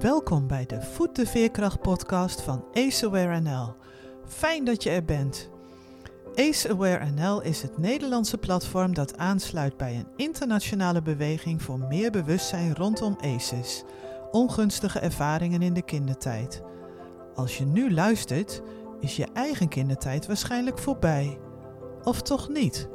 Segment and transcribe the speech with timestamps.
[0.00, 3.74] Welkom bij de Voet de Veerkracht podcast van AceAware NL.
[4.26, 5.50] Fijn dat je er bent.
[6.34, 12.74] AceAware NL is het Nederlandse platform dat aansluit bij een internationale beweging voor meer bewustzijn
[12.74, 13.84] rondom ACEs,
[14.30, 16.62] ongunstige ervaringen in de kindertijd.
[17.34, 18.62] Als je nu luistert,
[19.00, 21.38] is je eigen kindertijd waarschijnlijk voorbij.
[22.04, 22.88] Of toch niet?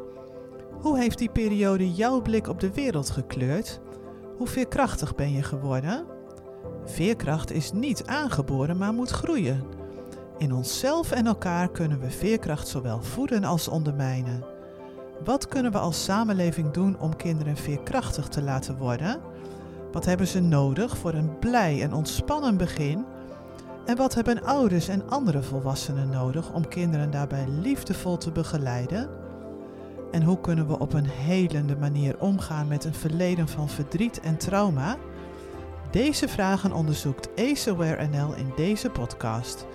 [0.81, 3.79] Hoe heeft die periode jouw blik op de wereld gekleurd?
[4.37, 6.14] Hoe veerkrachtig ben je geworden?
[6.85, 9.63] Veerkracht is niet aangeboren, maar moet groeien.
[10.37, 14.43] In onszelf en elkaar kunnen we veerkracht zowel voeden als ondermijnen.
[15.23, 19.21] Wat kunnen we als samenleving doen om kinderen veerkrachtig te laten worden?
[19.91, 23.05] Wat hebben ze nodig voor een blij en ontspannen begin?
[23.85, 29.09] En wat hebben ouders en andere volwassenen nodig om kinderen daarbij liefdevol te begeleiden?
[30.11, 34.37] En hoe kunnen we op een helende manier omgaan met een verleden van verdriet en
[34.37, 34.97] trauma?
[35.95, 39.65] Deze vragen onderzoekt AceAware NL in deze podcast.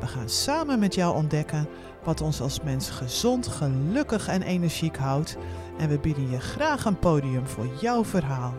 [0.00, 1.68] We gaan samen met jou ontdekken
[2.04, 5.36] wat ons als mens gezond, gelukkig en energiek houdt
[5.78, 8.54] en we bieden je graag een podium voor jouw verhaal.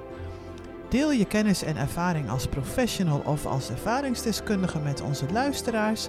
[0.89, 6.07] Deel je kennis en ervaring als professional of als ervaringsdeskundige met onze luisteraars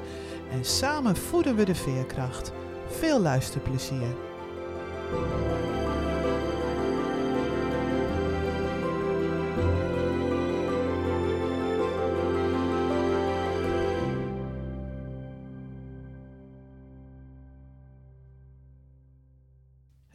[0.53, 2.53] en samen voeden we de veerkracht.
[2.89, 4.17] Veel luisterplezier.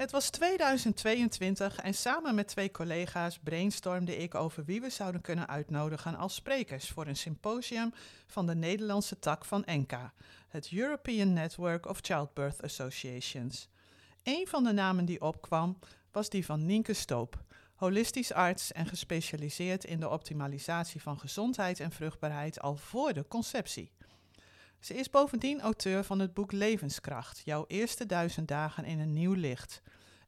[0.05, 5.47] Het was 2022 en samen met twee collega's brainstormde ik over wie we zouden kunnen
[5.47, 7.93] uitnodigen als sprekers voor een symposium
[8.27, 10.13] van de Nederlandse tak van ENCA,
[10.47, 13.69] het European Network of Childbirth Associations.
[14.23, 15.79] Een van de namen die opkwam
[16.11, 17.43] was die van Nienke Stoop,
[17.75, 23.91] holistisch arts en gespecialiseerd in de optimalisatie van gezondheid en vruchtbaarheid al voor de conceptie.
[24.79, 29.33] Ze is bovendien auteur van het boek Levenskracht, jouw eerste duizend dagen in een nieuw
[29.33, 29.81] licht.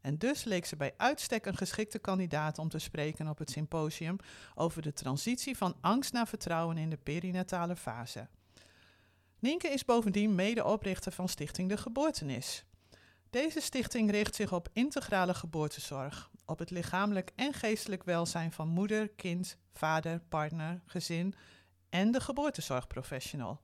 [0.08, 4.16] En dus leek ze bij uitstek een geschikte kandidaat om te spreken op het symposium
[4.56, 8.28] over de transitie van angst naar vertrouwen in de perinatale fase.
[9.40, 12.66] Nienke is bovendien medeoprichter van Stichting De Geboortenis.
[13.30, 19.10] Deze stichting richt zich op integrale geboortezorg, op het lichamelijk en geestelijk welzijn van moeder,
[19.10, 21.34] kind, vader, partner, gezin
[21.90, 23.62] en de geboortezorgprofessional.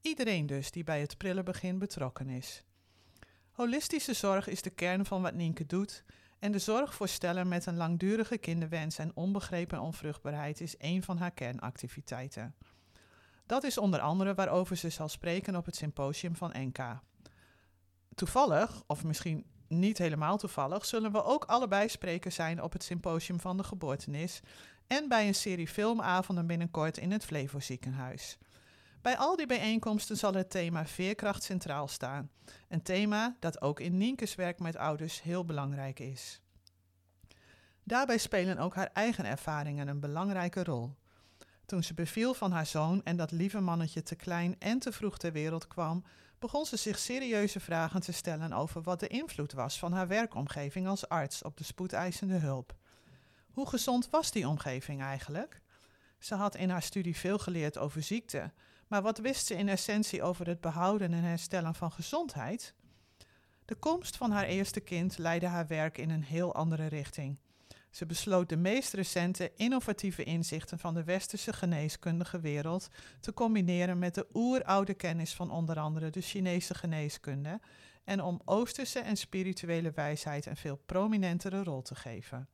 [0.00, 2.65] Iedereen dus die bij het prille begin betrokken is.
[3.56, 6.04] Holistische zorg is de kern van wat Nienke doet
[6.38, 11.18] en de zorg voor stellen met een langdurige kinderwens en onbegrepen onvruchtbaarheid is een van
[11.18, 12.54] haar kernactiviteiten.
[13.46, 17.00] Dat is onder andere waarover ze zal spreken op het symposium van NK.
[18.14, 23.40] Toevallig, of misschien niet helemaal toevallig, zullen we ook allebei spreken zijn op het symposium
[23.40, 24.40] van de geboortenis
[24.86, 28.38] en bij een serie filmavonden binnenkort in het Flevo ziekenhuis.
[29.06, 32.30] Bij al die bijeenkomsten zal het thema veerkracht centraal staan.
[32.68, 36.40] Een thema dat ook in Nienkes werk met ouders heel belangrijk is.
[37.82, 40.94] Daarbij spelen ook haar eigen ervaringen een belangrijke rol.
[41.66, 45.18] Toen ze beviel van haar zoon en dat lieve mannetje te klein en te vroeg
[45.18, 46.04] ter wereld kwam,
[46.38, 50.86] begon ze zich serieuze vragen te stellen over wat de invloed was van haar werkomgeving
[50.88, 52.76] als arts op de spoedeisende hulp.
[53.50, 55.60] Hoe gezond was die omgeving eigenlijk?
[56.18, 58.52] Ze had in haar studie veel geleerd over ziekte,
[58.88, 62.74] maar wat wist ze in essentie over het behouden en herstellen van gezondheid?
[63.64, 67.38] De komst van haar eerste kind leidde haar werk in een heel andere richting.
[67.90, 72.88] Ze besloot de meest recente innovatieve inzichten van de westerse geneeskundige wereld
[73.20, 77.60] te combineren met de oeroude kennis van onder andere de Chinese geneeskunde
[78.04, 82.48] en om oosterse en spirituele wijsheid een veel prominentere rol te geven.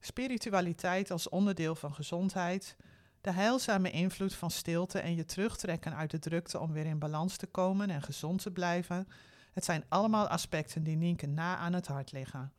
[0.00, 2.76] Spiritualiteit als onderdeel van gezondheid,
[3.24, 7.36] de heilzame invloed van stilte en je terugtrekken uit de drukte om weer in balans
[7.36, 9.08] te komen en gezond te blijven.
[9.52, 12.52] Het zijn allemaal aspecten die Nienke na aan het hart liggen.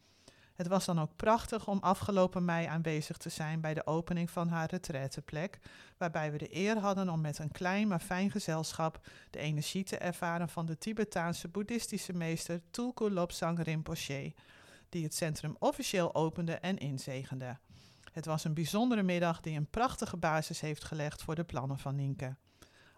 [0.56, 4.48] Het was dan ook prachtig om afgelopen mei aanwezig te zijn bij de opening van
[4.48, 5.60] haar retraiteplek,
[5.98, 9.98] waarbij we de eer hadden om met een klein maar fijn gezelschap de energie te
[9.98, 14.34] ervaren van de Tibetaanse boeddhistische meester Tulku Lobsang Rinpoche,
[14.90, 17.58] die het centrum officieel opende en inzegende.
[18.16, 21.96] Het was een bijzondere middag die een prachtige basis heeft gelegd voor de plannen van
[21.96, 22.36] Nienke.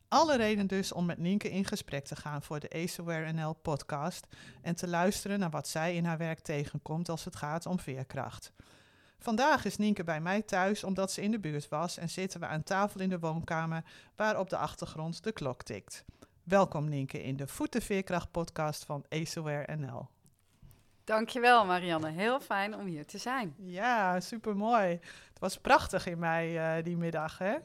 [0.07, 4.27] Alle reden dus om met Nienke in gesprek te gaan voor de Aceware NL podcast
[4.61, 8.51] en te luisteren naar wat zij in haar werk tegenkomt als het gaat om veerkracht.
[9.19, 12.45] Vandaag is Nienke bij mij thuis omdat ze in de buurt was en zitten we
[12.45, 13.83] aan tafel in de woonkamer
[14.15, 16.05] waar op de achtergrond de klok tikt.
[16.43, 20.16] Welkom Nienke in de Voeten Veerkracht podcast van Aceware NL.
[21.07, 23.55] Dankjewel Marianne, heel fijn om hier te zijn.
[23.57, 24.87] Ja, supermooi.
[25.29, 27.57] Het was prachtig in mei uh, die middag hè?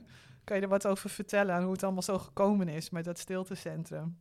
[0.44, 3.18] Kan je er wat over vertellen en hoe het allemaal zo gekomen is met dat
[3.18, 4.18] stiltecentrum?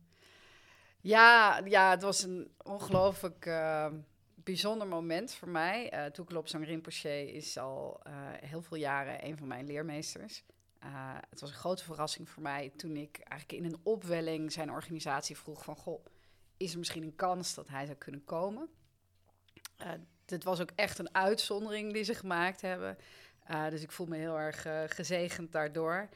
[1.00, 3.86] Ja, ja het was een ongelooflijk uh,
[4.34, 5.92] bijzonder moment voor mij.
[5.94, 10.44] Uh, Toekelopsang Rinpoche is al uh, heel veel jaren een van mijn leermeesters.
[11.30, 15.38] het was een grote verrassing voor mij toen ik eigenlijk in een opwelling zijn organisatie
[15.38, 15.76] vroeg van...
[15.76, 16.04] Goh,
[16.56, 18.68] is er misschien een kans dat hij zou kunnen komen?
[20.24, 22.98] Dit was ook echt een uitzondering die ze gemaakt hebben.
[23.70, 26.08] dus ik voel me heel erg gezegend daardoor.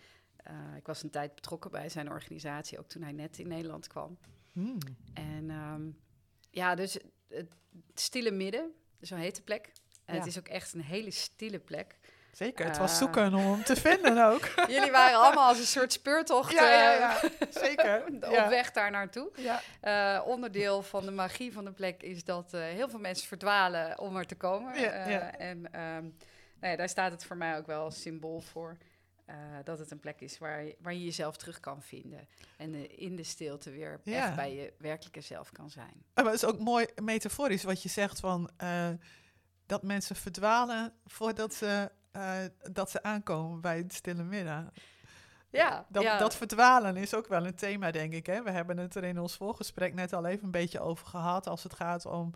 [0.77, 4.19] ik was een tijd betrokken bij zijn organisatie, ook toen hij net in Nederland kwam.
[4.53, 4.79] Hmm.
[5.15, 5.99] En um,
[6.51, 6.99] ja, dus
[7.29, 7.51] het
[7.95, 9.73] stille midden, zo heet de plek.
[10.05, 11.99] En het is ook echt een hele stille plek.
[12.37, 14.49] Zeker, het was uh, zoeken om hem te vinden ook.
[14.75, 17.23] Jullie waren allemaal als een soort speurtocht ja, ja, ja.
[17.23, 18.05] Eh, zeker.
[18.43, 19.31] op weg daar naartoe.
[19.37, 19.61] Ja.
[20.19, 24.17] Uh, onderdeel van de magie van de plek is dat heel veel mensen verdwalen om
[24.17, 24.75] er te komen.
[25.39, 26.17] En um,
[26.61, 28.77] nou ja, daar staat het voor mij ook wel als symbool voor.
[29.27, 29.35] Uh,
[29.65, 32.29] dat het een plek is waar je, waar je jezelf terug kan vinden.
[32.57, 34.27] En uh, in de stilte weer ja.
[34.27, 36.05] echt bij je werkelijke zelf kan zijn.
[36.15, 38.89] Maar het is ook mooi metaforisch wat je zegt van uh,
[39.67, 41.91] dat mensen verdwalen voordat ze,
[42.73, 44.65] dat ze aankomen bij het stille middag.
[45.51, 46.19] Ja, dat, ja.
[46.19, 48.27] dat verdwalen is ook wel een thema, denk ik.
[48.27, 48.43] Hè?
[48.43, 51.47] We hebben het er in ons voorgesprek net al even een beetje over gehad.
[51.47, 52.33] Als het gaat om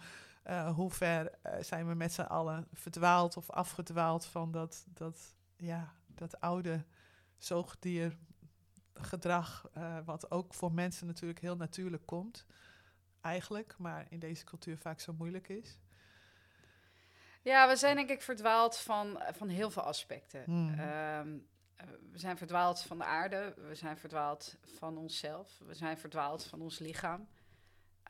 [0.74, 1.30] hoe ver
[1.60, 6.84] zijn we met z'n allen verdwaald of afgedwaald van dat, dat ja, dat oude
[7.38, 12.46] zoogdiergedrag, uh, wat ook voor mensen natuurlijk heel natuurlijk komt,
[13.20, 15.78] eigenlijk, maar in deze cultuur vaak zo moeilijk is.
[17.42, 20.44] Ja, we zijn denk ik verdwaald van, van heel veel aspecten.
[20.44, 20.78] Hmm.
[20.80, 21.48] Um,
[22.12, 26.60] we zijn verdwaald van de aarde, we zijn verdwaald van onszelf, we zijn verdwaald van
[26.60, 27.28] ons lichaam.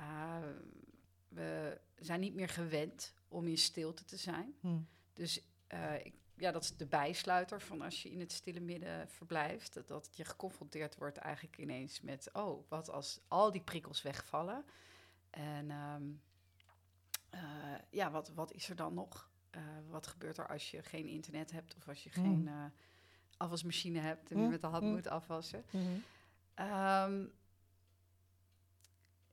[0.00, 0.36] Uh,
[1.28, 4.54] we zijn niet meer gewend om in stilte te zijn.
[4.60, 4.88] Hmm.
[5.12, 5.40] Dus
[5.72, 9.74] uh, ik ja, dat is de bijsluiter van als je in het stille midden verblijft.
[9.74, 14.64] Dat, dat je geconfronteerd wordt eigenlijk ineens met, oh, wat als al die prikkels wegvallen?
[15.30, 16.22] En um,
[17.34, 17.40] uh,
[17.90, 19.28] ja, wat, wat is er dan nog?
[19.56, 22.22] Uh, wat gebeurt er als je geen internet hebt of als je mm.
[22.24, 22.64] geen uh,
[23.36, 24.42] afwasmachine hebt en mm.
[24.42, 24.90] je met de hand mm.
[24.90, 25.64] moet afwassen?
[25.70, 26.02] -hmm.
[26.56, 27.32] Um,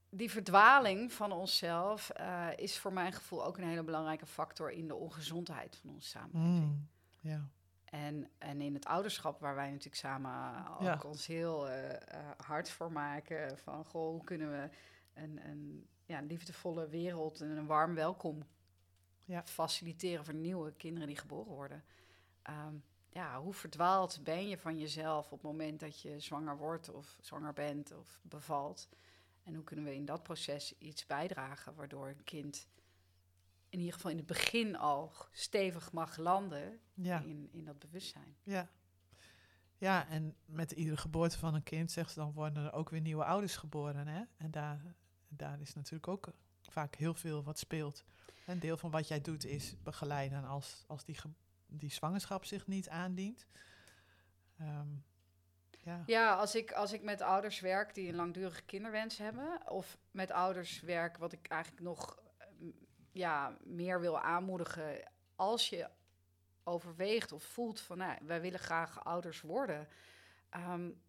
[0.09, 2.11] die verdwaling van onszelf
[2.55, 6.87] is voor mijn gevoel ook een hele belangrijke factor in de ongezondheid van onze samenleving.
[7.19, 7.47] Ja.
[7.85, 11.69] En, en in het ouderschap, waar wij natuurlijk samen ook ons heel
[12.37, 13.57] hard voor maken.
[13.57, 14.69] Van goh, hoe kunnen we
[15.13, 18.43] een, een ja, liefdevolle wereld en een warm welkom
[19.25, 19.43] ja.
[19.45, 21.83] faciliteren voor nieuwe kinderen die geboren worden.
[22.49, 26.89] Um, ja, hoe verdwaald ben je van jezelf op het moment dat je zwanger wordt
[26.89, 28.89] of zwanger bent of bevalt?
[29.43, 32.67] En hoe kunnen we in dat proces iets bijdragen waardoor een kind
[33.69, 38.35] in ieder geval in het begin al stevig mag landen in, in dat bewustzijn.
[38.43, 38.69] Ja.
[39.77, 43.01] ja, en met iedere geboorte van een kind, zegt ze, dan worden er ook weer
[43.01, 44.07] nieuwe ouders geboren.
[44.07, 44.23] Hè?
[44.37, 44.95] En daar,
[45.27, 46.29] daar is natuurlijk ook
[46.61, 48.03] vaak heel veel wat speelt.
[48.45, 51.17] Een deel van wat jij doet is begeleiden als, als die,
[51.65, 53.45] die zwangerschap zich niet aandient.
[54.61, 55.05] Um,
[55.83, 59.97] ja, ja als, ik, als ik met ouders werk die een langdurige kinderwens hebben, of
[60.11, 62.19] met ouders werk, wat ik eigenlijk nog
[63.11, 65.11] ja, meer wil aanmoedigen.
[65.35, 65.89] Als je
[66.63, 69.87] overweegt of voelt van nou, wij willen graag ouders worden.
[70.55, 71.01] Um,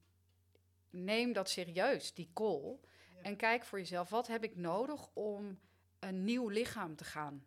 [0.90, 2.78] neem dat serieus, die call.
[3.22, 5.58] En kijk voor jezelf, wat heb ik nodig om
[5.98, 7.46] een nieuw lichaam te gaan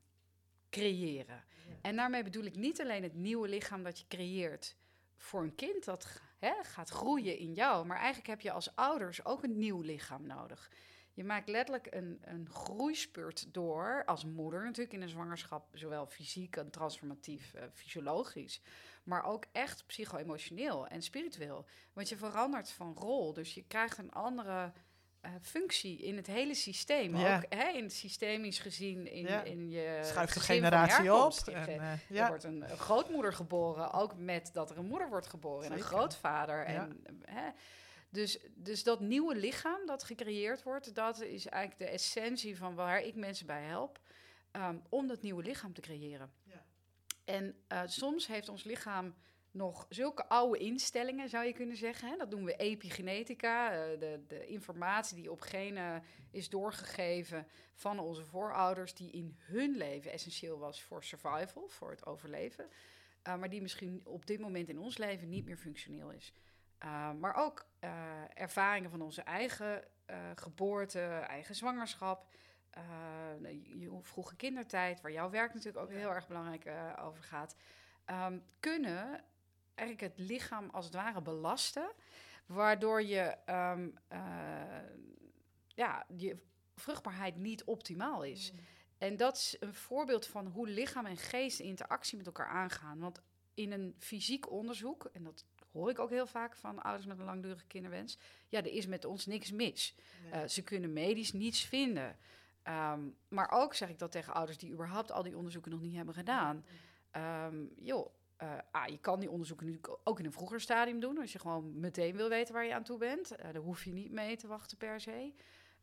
[0.70, 1.44] creëren?
[1.82, 4.76] En daarmee bedoel ik niet alleen het nieuwe lichaam dat je creëert
[5.18, 9.26] voor een kind dat hè, gaat groeien in jou, maar eigenlijk heb je als ouders
[9.26, 10.72] ook een nieuw lichaam nodig.
[11.14, 16.56] Je maakt letterlijk een, een groeispurt door als moeder natuurlijk in een zwangerschap, zowel fysiek
[16.56, 18.62] en transformatief, uh, fysiologisch,
[19.04, 21.66] maar ook echt psycho-emotioneel en spiritueel.
[21.94, 24.72] Want je verandert van rol, dus je krijgt een andere
[25.26, 27.16] uh, functie in het hele systeem.
[27.16, 27.36] Ja.
[27.36, 29.44] Ook hè, in systemisch gezien in, ja.
[29.44, 31.34] in je Schuift de generatie op.
[31.46, 32.24] En, uh, ja.
[32.24, 35.78] Er wordt een, een, grootmoeder geboren, ook met dat er een moeder wordt geboren Zeker.
[35.78, 36.66] en een grootvader.
[36.66, 37.50] En, hè,
[38.10, 43.02] dus, dus dat nieuwe lichaam dat gecreëerd wordt, dat is eigenlijk de essentie van waar
[43.02, 44.00] ik mensen bij help.
[44.52, 46.32] Um, om dat nieuwe lichaam te creëren.
[46.44, 46.64] Ja.
[47.26, 49.16] En uh, soms heeft ons lichaam
[49.52, 52.10] nog zulke oude instellingen, zou je kunnen zeggen.
[52.10, 52.18] Hè?
[52.18, 58.26] Dat noemen we epigenetica, uh, de, de informatie die op genen is doorgegeven van onze
[58.26, 62.66] voorouders, die in hun leven essentieel was voor survival, voor het overleven.
[63.28, 66.34] Uh, maar die misschien op dit moment in ons leven niet meer functioneel is.
[66.84, 67.92] Uh, maar ook uh,
[68.34, 69.84] ervaringen van onze eigen
[70.36, 72.26] geboorte, eigen zwangerschap,
[73.80, 77.56] je vroege kindertijd, waar jouw werk natuurlijk ook heel erg belangrijk over gaat,
[78.06, 79.24] um, kunnen
[79.76, 81.92] eigenlijk het lichaam als het ware belasten,
[82.46, 84.20] waardoor je, ehm, eh,
[85.68, 86.38] ja, je
[86.76, 88.54] vruchtbaarheid niet optimaal is.
[88.98, 93.00] En dat is een voorbeeld van hoe lichaam en geest in interactie met elkaar aangaan.
[93.00, 93.22] Want
[93.54, 97.26] in een fysiek onderzoek, en dat hoor ik ook heel vaak van ouders met een
[97.26, 98.18] langdurige kinderwens,
[98.50, 99.96] ja, er is met ons niks mis.
[100.32, 102.18] Eh, ze kunnen medisch niets vinden.
[102.64, 105.96] Ehm, maar ook zeg ik dat tegen ouders die überhaupt al die onderzoeken nog niet
[105.96, 106.66] hebben gedaan.
[107.18, 111.18] Um, joh, uh, ah, je kan die onderzoeken nu ook in een vroeger stadium doen.
[111.18, 113.32] Als je gewoon meteen wil weten waar je aan toe bent.
[113.32, 115.34] Uh, daar hoef je niet mee te wachten per se.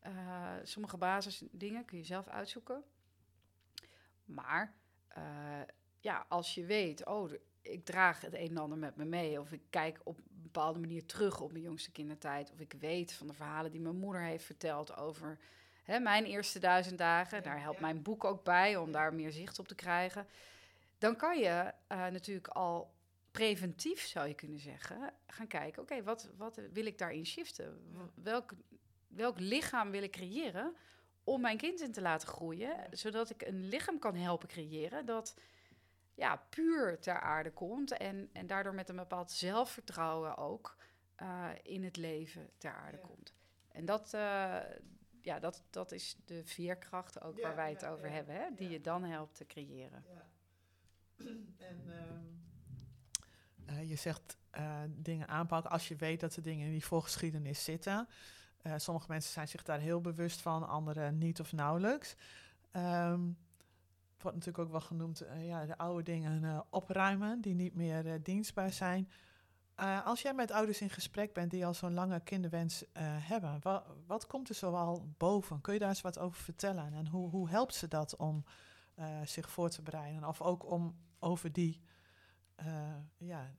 [0.06, 2.84] Uh, sommige basisdingen kun je zelf uitzoeken.
[4.24, 4.76] Maar
[6.00, 7.30] ja, als je weet, oh,
[7.62, 9.40] ik draag het een en ander met me mee.
[9.40, 12.52] Of ik kijk op een bepaalde manier terug op mijn jongste kindertijd.
[12.52, 15.38] Of ik weet van de verhalen die mijn moeder heeft verteld over
[15.82, 17.42] hè, mijn eerste duizend dagen.
[17.42, 20.26] Daar helpt mijn boek ook bij om daar meer zicht op te krijgen.
[20.98, 22.94] Dan kan je uh, natuurlijk al
[23.30, 25.82] preventief, zou je kunnen zeggen, gaan kijken.
[25.82, 27.82] Oké, wat, wat wil ik daarin shiften?
[28.14, 28.52] Welk,
[29.06, 30.76] welk lichaam wil ik creëren
[31.24, 32.86] om mijn kind in te laten groeien?
[32.90, 35.34] Zodat ik een lichaam kan helpen creëren dat
[36.14, 37.92] ja, puur ter aarde komt.
[37.92, 40.76] En, en daardoor met een bepaald zelfvertrouwen ook
[41.22, 43.06] uh, in het leven ter aarde ja.
[43.06, 43.34] komt.
[43.68, 44.60] En dat, uh,
[45.20, 48.68] ja, dat, dat is de veerkracht ook ja, waar wij het over hebben, hè, die
[48.68, 50.04] je dan helpt te creëren.
[51.58, 51.82] En
[53.70, 54.37] uh, je zegt
[54.88, 58.08] dingen aanpakken als je weet dat de dingen in die voorgeschiedenis zitten.
[58.76, 62.14] sommige mensen zijn zich daar heel bewust van, anderen niet of nauwelijks.
[62.72, 63.37] Um,
[64.20, 69.10] wordt natuurlijk ook wel genoemd, ja, de oude dingen opruimen die niet meer dienstbaar zijn.
[70.04, 74.26] als jij met ouders in gesprek bent die al zo'n lange kinderwens hebben, wat, wat
[74.26, 75.60] komt er zoal boven?
[75.60, 76.92] Kun je daar eens wat over vertellen?
[76.92, 78.44] En hoe, hoe helpt ze dat om
[79.25, 80.25] zich voor te bereiden?
[80.25, 81.80] Of ook om over die
[83.16, 83.54] ja,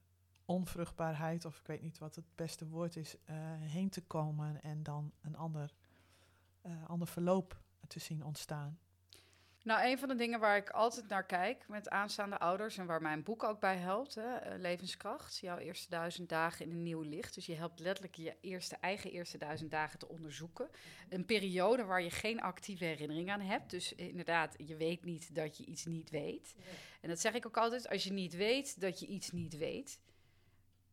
[0.46, 3.18] onvruchtbaarheid, of ik weet niet wat het beste woord is,
[3.60, 5.74] heen te komen en dan een ander,
[6.88, 8.80] ander verloop te zien ontstaan?
[9.70, 13.02] Nou, een van de dingen waar ik altijd naar kijk met aanstaande ouders en waar
[13.02, 17.02] mijn boek ook bij helpt, hè, eh, levenskracht, jouw eerste duizend dagen in een nieuw
[17.02, 17.36] licht.
[17.36, 20.70] Dus je helpt letterlijk je eerste eigen eerste duizend dagen te onderzoeken.
[21.10, 23.70] Een periode waar je geen actieve herinnering aan hebt.
[23.70, 26.56] Dus inderdaad, je weet niet dat je iets niet weet.
[27.02, 30.00] En dat zeg ik ook altijd, als je niet weet dat je iets niet weet,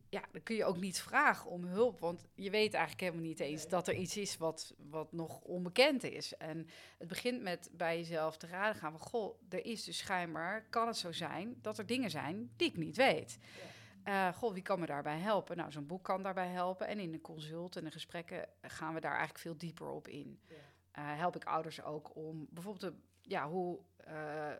[0.09, 1.99] ja, dan kun je ook niet vragen om hulp.
[1.99, 6.03] Want je weet eigenlijk helemaal niet eens dat er iets is wat, wat nog onbekend
[6.03, 6.37] is.
[6.37, 9.07] En het begint met bij jezelf te raden gaan van...
[9.07, 11.55] goh, er is dus schijnbaar, kan het zo zijn...
[11.61, 13.37] dat er dingen zijn die ik niet weet.
[14.05, 15.57] Uh, goh, wie kan me daarbij helpen?
[15.57, 16.87] Nou, zo'n boek kan daarbij helpen.
[16.87, 20.39] En in de consult en de gesprekken gaan we daar eigenlijk veel dieper op in.
[20.49, 20.55] Uh,
[20.93, 22.93] help ik ouders ook om bijvoorbeeld...
[22.93, 24.13] De, ja, hoe uh,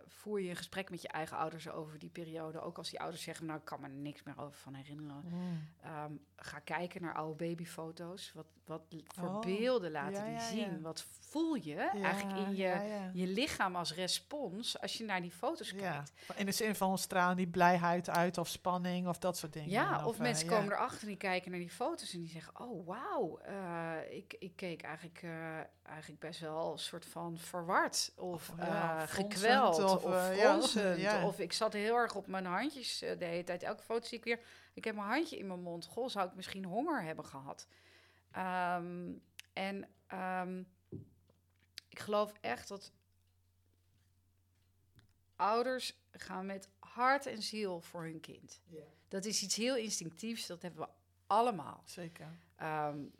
[0.07, 2.61] voer je een gesprek met je eigen ouders over die periode.
[2.61, 5.23] Ook als die ouders zeggen, nou, ik kan me niks meer over van herinneren.
[5.25, 5.67] Mm.
[6.03, 8.31] Um, ga kijken naar oude babyfoto's.
[8.33, 10.71] Wat, wat voor oh, beelden laten ja, die ja, zien?
[10.71, 10.79] Ja.
[10.79, 15.75] Wat voel je eigenlijk in je, je lichaam als respons als je naar die foto's
[15.75, 16.13] kijkt?
[16.35, 19.69] In de zin van stralen die blijheid uit of spanning of dat soort dingen.
[19.69, 22.29] Ja, of, of mensen uh, komen erachter en die kijken naar die foto's en die
[22.29, 25.25] zeggen, oh wauw, uh, ik, ik keek eigenlijk,
[25.83, 28.57] eigenlijk best wel een soort van verward of, of
[29.33, 30.99] gekweld of, of fronsend.
[30.99, 31.25] Ja, ja.
[31.25, 33.63] Of ik zat heel erg op mijn handjes uh, de hele tijd.
[33.63, 34.39] Elke foto zie ik weer,
[34.73, 35.85] ik heb mijn handje in mijn mond.
[35.85, 37.67] Goh, zou ik misschien honger hebben gehad?
[38.37, 39.21] Um,
[39.53, 40.67] en um,
[41.89, 42.91] ik geloof echt dat
[45.35, 48.61] ouders gaan met hart en ziel voor hun kind.
[48.65, 48.83] Yeah.
[49.07, 50.89] Dat is iets heel instinctiefs, dat hebben we
[51.27, 51.81] allemaal.
[51.85, 52.37] Zeker.
[52.61, 53.11] Um,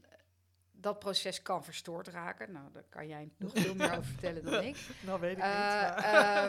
[0.82, 2.52] dat proces kan verstoord raken.
[2.52, 4.78] Nou, daar kan jij nog veel meer over vertellen dan ik.
[5.06, 6.04] Nou, weet ik uh, niet.
[6.04, 6.46] Maar,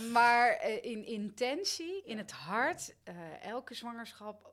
[0.00, 4.50] um, maar uh, in intentie, in het hart, uh, elke zwangerschap.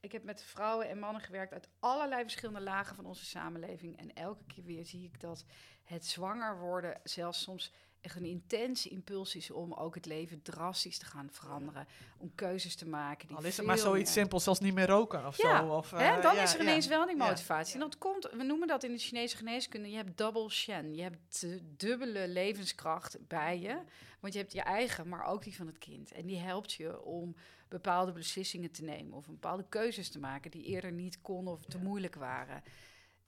[0.00, 3.98] Ik heb met vrouwen en mannen gewerkt uit allerlei verschillende lagen van onze samenleving.
[3.98, 5.44] En elke keer weer zie ik dat
[5.84, 10.98] het zwanger worden zelfs soms echt een intense impuls is om ook het leven drastisch
[10.98, 11.86] te gaan veranderen.
[12.18, 13.28] Om keuzes te maken.
[13.28, 15.72] Die Al is het maar zoiets simpels als niet meer roken of ja, zo.
[15.72, 17.74] Of, uh, hè, dan ja, is er ineens ja, wel die motivatie.
[17.74, 20.94] En dat komt, we noemen dat in de Chinese geneeskunde, je hebt double shen.
[20.94, 23.78] Je hebt de dubbele levenskracht bij je.
[24.20, 26.12] Want je hebt je eigen, maar ook die van het kind.
[26.12, 27.36] En die helpt je om
[27.68, 29.12] bepaalde beslissingen te nemen.
[29.12, 32.62] Of bepaalde keuzes te maken die eerder niet konden of te moeilijk waren.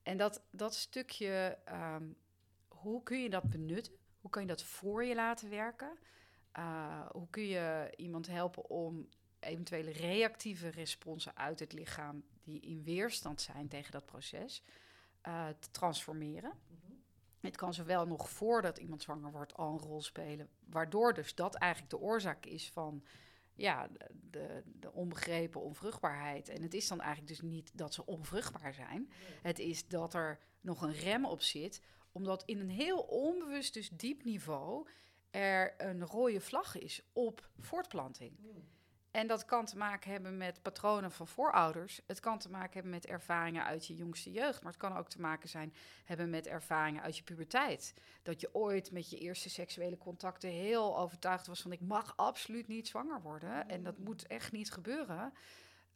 [0.03, 1.59] En dat, dat stukje,
[1.95, 2.17] um,
[2.69, 3.93] hoe kun je dat benutten?
[4.23, 5.99] Hoe kan je dat voor je laten werken?
[6.59, 9.09] Uh, hoe kun je iemand helpen om
[9.41, 14.63] eventuele reactieve responsen uit het lichaam die in weerstand zijn tegen dat proces
[15.29, 16.53] uh, te transformeren?
[16.69, 17.03] Mm -hmm.
[17.41, 21.55] Het kan zowel nog voordat iemand zwanger wordt al een rol spelen, waardoor dus dat
[21.55, 23.05] eigenlijk de oorzaak is van
[23.55, 23.89] ja,
[24.31, 26.49] de, de onbegrepen onvruchtbaarheid.
[26.49, 29.11] En het is dan eigenlijk dus niet dat ze onvruchtbaar zijn.
[29.43, 33.91] Het is dat er nog een rem op zit, omdat in een heel onbewust, dus
[33.91, 34.89] diep niveau,
[35.31, 38.39] er een rode vlag is op voortplanting.
[39.13, 42.01] En dat kan te maken hebben met patronen van voorouders.
[42.07, 44.63] Het kan te maken hebben met ervaringen uit je jongste jeugd.
[44.63, 47.95] Maar het kan ook te maken zijn hebben met ervaringen uit je puberteit.
[48.23, 52.69] Dat je ooit met je eerste seksuele contacten heel overtuigd was van ik mag absoluut
[52.69, 53.69] niet zwanger worden.
[53.69, 55.33] En dat moet echt niet gebeuren.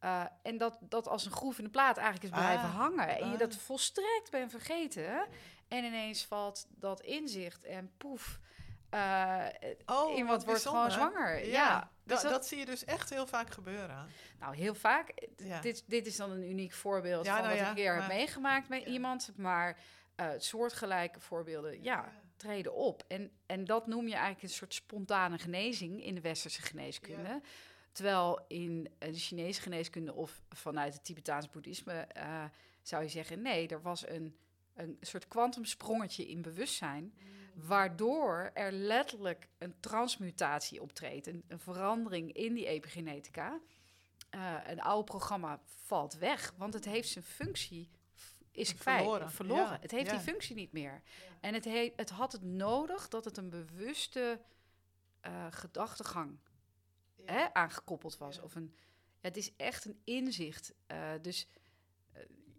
[0.03, 3.07] Uh, en dat dat als een groef in de plaat eigenlijk is blijven ah, hangen.
[3.07, 3.39] En je ah.
[3.39, 5.27] dat volstrekt bent vergeten.
[5.67, 8.39] En ineens valt dat inzicht en poef
[8.93, 9.45] uh,
[9.85, 11.47] oh, iemand wordt gewoon zwanger.
[11.47, 14.07] Ja, dus dat, dat, zie je dus echt heel vaak gebeuren.
[14.39, 15.27] Nou, heel vaak.
[15.61, 18.85] Dit, dit is dan een uniek voorbeeld van nou wat ik weer heb meegemaakt met
[18.85, 19.31] iemand.
[19.35, 19.77] Maar
[20.19, 23.03] uh, soortgelijke voorbeelden, ja, treden op.
[23.07, 27.41] En, en dat noem je eigenlijk een soort spontane genezing in de westerse geneeskunde.
[27.97, 32.43] Terwijl in de Chinese geneeskunde of vanuit het Tibetaans boeddhisme uh,
[32.81, 34.37] zou je zeggen: nee, er was een,
[34.73, 37.03] een soort kwantumsprongetje in bewustzijn.
[37.03, 43.59] Mm waardoor er letterlijk een transmutatie optreedt, een, een verandering in die epigenetica.
[44.35, 47.89] Uh, een oude programma valt weg, want het heeft zijn functie
[48.51, 49.31] is kwijt, verloren.
[49.31, 49.77] verloren.
[49.81, 51.01] het heeft die functie niet meer.
[51.39, 54.39] En het, het had het nodig dat het een bewuste
[55.25, 56.37] uh, gedachtegang
[57.31, 58.41] hè, aangekoppeld was.
[58.41, 58.73] Of een,
[59.21, 60.73] het is echt een inzicht.
[60.91, 61.47] Uh, dus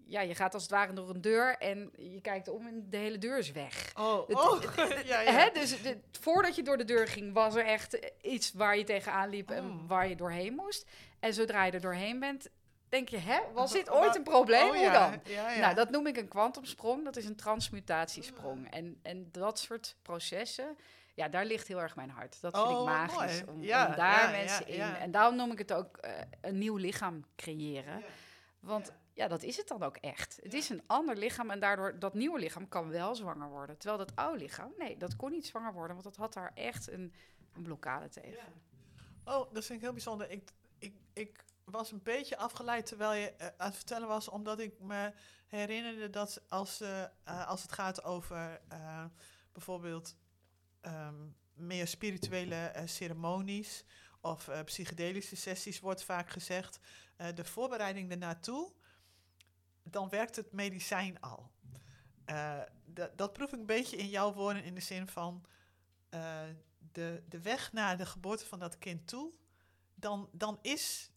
[0.09, 2.97] ja, je gaat als het ware door een deur en je kijkt om en de
[2.97, 3.93] hele deur is weg.
[3.95, 4.63] Oh, oh.
[5.05, 5.33] ja, ja.
[5.33, 5.51] Hè?
[5.53, 5.77] Dus
[6.21, 9.65] voordat je door de deur ging, was er echt iets waar je tegenaan liep en
[9.65, 9.89] oh.
[9.89, 10.87] waar je doorheen moest.
[11.21, 12.49] En zodra je er doorheen bent,
[12.89, 14.69] denk je, hè, was dit ooit een probleem?
[14.69, 15.21] Oh, Hoe dan?
[15.61, 17.05] Nou, dat noem ik een kwantumsprong.
[17.05, 18.67] Dat is een transmutatiesprong.
[18.67, 18.79] Ah.
[18.79, 20.77] En, en dat soort processen,
[21.19, 22.41] ja, daar ligt heel erg mijn hart.
[22.41, 23.43] Dat vind ik magisch.
[23.47, 24.81] Om, om, daar mensen in.
[24.81, 26.11] En daarom noem ik het ook uh,
[26.41, 28.03] een nieuw lichaam creëren.
[28.61, 30.39] Want ja, dat is het dan ook echt.
[30.43, 33.79] Het is een ander lichaam en daardoor dat nieuwe lichaam kan wel zwanger worden.
[33.79, 36.91] Terwijl dat oude lichaam, nee, dat kon niet zwanger worden, want dat had daar echt
[36.91, 37.15] een,
[37.53, 38.53] een blokkade tegen.
[39.25, 40.31] Oh, dat vind ik heel bijzonder.
[40.31, 44.59] Ik, ik, ik was een beetje afgeleid terwijl je uh, aan het vertellen was, omdat
[44.59, 45.13] ik me
[45.47, 47.05] herinnerde dat als, uh,
[47.47, 48.61] als het gaat over
[49.53, 50.17] bijvoorbeeld
[50.81, 53.85] ehm, meer spirituele ceremonies
[54.21, 56.79] of psychedelische sessies, wordt vaak gezegd,
[57.35, 58.73] de voorbereiding ernaartoe
[59.91, 61.51] dan werkt het medicijn al.
[63.15, 65.45] Dat proef ik een beetje in jouw woorden in de zin van
[66.93, 69.33] de, de weg naar de geboorte van dat kind toe.
[69.95, 71.11] Dan, dan is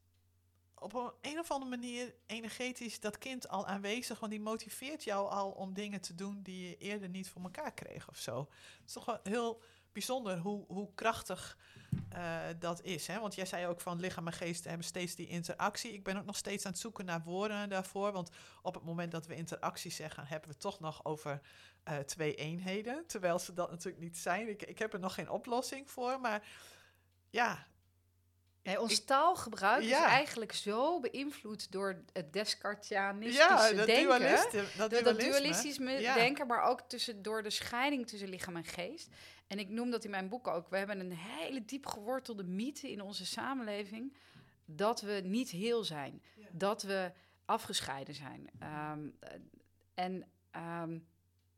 [0.81, 5.29] op een, een of andere manier energetisch dat kind al aanwezig, want die motiveert jou
[5.29, 8.39] al om dingen te doen die je eerder niet voor elkaar kreeg of zo.
[8.39, 11.57] Het is toch wel heel bijzonder hoe, hoe krachtig
[12.13, 13.07] uh, dat is.
[13.07, 13.19] Hè?
[13.19, 15.93] Want jij zei ook van lichaam en geest hebben steeds die interactie.
[15.93, 18.11] Ik ben ook nog steeds aan het zoeken naar woorden daarvoor.
[18.11, 18.29] Want
[18.61, 21.41] op het moment dat we interactie zeggen, hebben we toch nog over
[21.89, 23.07] uh, twee eenheden.
[23.07, 24.49] Terwijl ze dat natuurlijk niet zijn.
[24.49, 26.19] Ik, ik heb er nog geen oplossing voor.
[26.19, 26.47] Maar
[27.29, 27.67] ja,
[28.63, 34.19] Nee, ons taalgebruik is eigenlijk zo beïnvloed door het Descartianistische ja, dat denken.
[34.19, 36.13] Dualiste, dat, door dat dualistische ja.
[36.13, 39.09] denken, maar ook tussen, door de scheiding tussen lichaam en geest.
[39.47, 40.69] En ik noem dat in mijn boek ook.
[40.69, 44.15] We hebben een hele diep gewortelde mythe in onze samenleving
[44.65, 46.21] dat we niet heel zijn,
[46.51, 47.11] dat we
[47.45, 48.49] afgescheiden zijn.
[48.59, 49.09] Ehm,
[49.93, 50.13] en
[50.55, 51.07] um,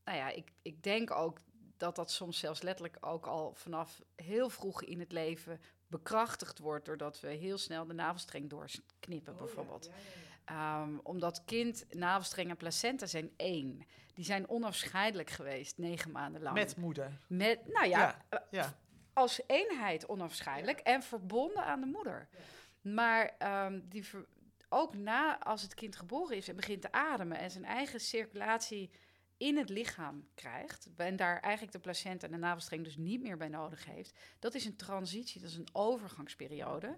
[0.03, 1.39] nou ja, ik, ik denk ook
[1.77, 5.61] dat dat soms zelfs letterlijk ook al vanaf heel vroeg in het leven
[5.93, 9.89] bekrachtigd wordt doordat we heel snel de navelstreng doorknippen, oh, bijvoorbeeld.
[10.51, 13.85] Um, omdat kind, navelstreng en placenta zijn één.
[14.13, 16.55] Die zijn onafscheidelijk geweest, negen maanden lang.
[16.55, 17.19] Met moeder.
[17.27, 18.73] Met, nou ja, ja,
[19.13, 22.27] als eenheid onafscheidelijk en verbonden aan de moeder.
[22.81, 24.05] Maar um, die
[24.69, 28.91] ook na als het kind geboren is en begint te ademen en zijn eigen circulatie
[29.43, 33.37] in het lichaam krijgt, en daar eigenlijk de placenta en de navelstreng dus niet meer
[33.37, 36.97] bij nodig heeft, dat is een transitie, dat is een overgangsperiode,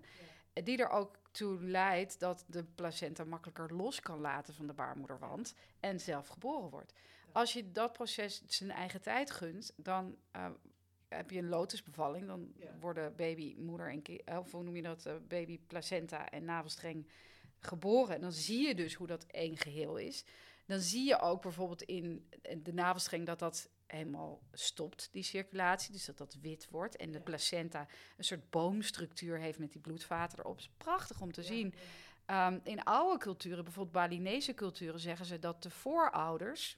[0.53, 5.55] die er ook toe leidt dat de placenta makkelijker los kan laten van de baarmoederwand
[5.79, 6.93] en zelf geboren wordt.
[7.31, 10.47] Als je dat proces zijn eigen tijd gunt, dan uh,
[11.08, 15.05] heb je een lotusbevalling, dan worden baby, moeder en kind, of hoe noem je dat,
[15.05, 17.08] uh, baby, placenta en navelstreng
[17.60, 18.15] geboren.
[18.15, 20.25] En dan zie je dus hoe dat één geheel is
[20.65, 22.30] dan zie je ook bijvoorbeeld in
[22.63, 25.91] de navelstreng dat dat helemaal stopt, die circulatie.
[25.91, 26.95] Dus dat dat wit wordt.
[26.95, 30.58] En de placenta een soort boomstructuur heeft met die bloedvaten erop.
[30.58, 31.73] is prachtig om te zien.
[32.25, 36.78] Ehm, in oude culturen, bijvoorbeeld Balinese culturen, zeggen ze dat de voorouders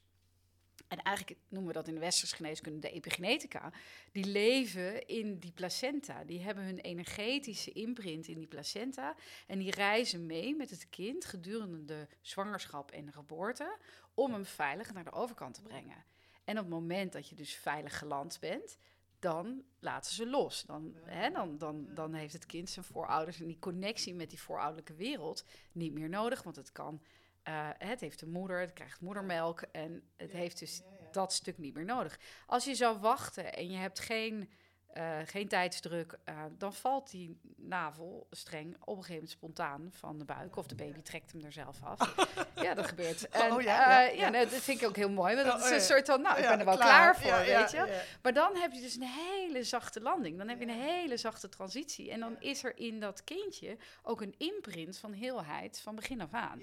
[0.88, 3.72] en eigenlijk noemen we dat in de westerse geneeskunde de epigenetica,
[4.12, 6.24] die leven in die placenta.
[6.24, 11.24] Die hebben hun energetische imprint in die placenta en die reizen mee met het kind
[11.24, 13.76] gedurende de zwangerschap en de geboorte
[14.14, 16.04] om hem veilig naar de overkant te brengen.
[16.44, 18.78] En op het moment dat je dus veilig geland bent,
[19.18, 20.62] dan laten ze los.
[20.62, 24.40] Dan, hè, dan, dan, dan heeft het kind zijn voorouders en die connectie met die
[24.40, 27.02] voorouderlijke wereld niet meer nodig, want het kan
[27.48, 31.74] uh, het heeft een moeder, het krijgt moedermelk en het heeft dus dat stuk niet
[31.74, 32.18] meer nodig.
[32.46, 34.50] Als je zou wachten en je hebt geen,
[34.96, 40.24] uh, geen tijdsdruk, uh, dan valt die navelstreng op een gegeven moment spontaan van de
[40.24, 42.14] buik of de baby trekt hem er zelf af.
[42.64, 43.28] ja, dat gebeurt.
[43.28, 44.10] En, oh, ja.
[44.30, 46.38] Nou, dat vind ik ook heel mooi, want dat is oh, een soort van, nou,
[46.38, 48.02] ik ben er wel klaar, klaar voor, weet je.
[48.22, 51.48] Maar dan heb je dus een hele zachte landing, dan heb je een hele zachte
[51.48, 56.20] transitie en dan is er in dat kindje ook een imprint van heelheid van begin
[56.20, 56.60] af aan.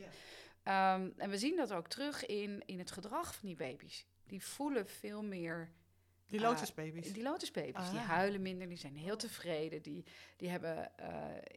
[0.67, 4.05] Um, en we zien dat ook terug in, in het gedrag van die baby's.
[4.27, 5.71] Die voelen veel meer.
[6.27, 7.07] Die eh, lotusbaby's.
[7.07, 7.89] Uh, die lotusbaby's.
[7.89, 8.09] Die ah.
[8.09, 9.81] huilen minder, die zijn heel tevreden.
[9.81, 10.05] Die,
[10.37, 11.07] die hebben uh,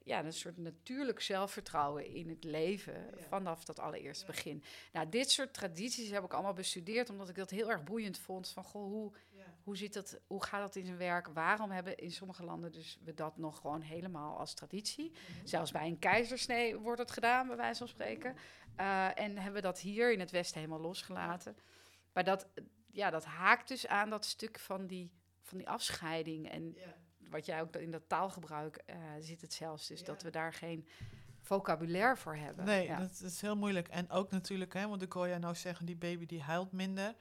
[0.05, 4.63] ja, een soort natuurlijk zelfvertrouwen in het leven vanaf dat allereerste begin.
[4.93, 8.49] Nou, dit soort tradities heb ik allemaal bestudeerd, omdat ik dat heel erg boeiend vond.
[8.49, 9.13] Van goh, hoe,
[9.69, 11.29] hoe, zit dat, hoe gaat dat in zijn werk?
[11.29, 15.11] Waarom hebben in sommige landen dus we dat nog gewoon helemaal als traditie?
[15.11, 15.47] Mhm.
[15.47, 18.37] Zelfs bij een keizersnee wordt het gedaan, bij wijze van spreken.
[18.81, 21.57] Uh, en hebben we dat hier in het Westen helemaal losgelaten.
[22.13, 22.49] Maar dat,
[22.91, 25.11] ja, dat haakt dus aan dat stuk van die,
[25.43, 26.51] van die afscheiding.
[26.51, 26.77] En
[27.31, 29.87] wat jij ook in dat taalgebruik uh, zit het zelfs.
[29.87, 30.89] Dus dat we daar geen
[31.41, 32.65] vocabulaire voor hebben.
[32.65, 33.89] Nee, dat, is heel moeilijk.
[33.89, 37.15] En ook natuurlijk, hè, want ik hoor jij nou zeggen, die baby die huilt minder.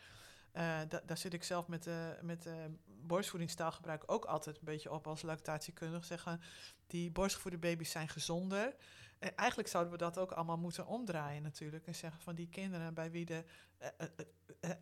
[0.58, 2.54] Uh, daar zit ik zelf met, uh, met uh,
[2.86, 6.06] borstvoedingstaalgebruik ook altijd een beetje op als lactatiekundige.
[6.06, 6.42] Zeggen,
[6.88, 8.76] die borstgevoede baby's zijn gezonder.
[9.20, 11.88] En eigenlijk zouden we dat ook allemaal moeten omdraaien natuurlijk.
[11.88, 13.44] En zeggen van die kinderen bij wie de,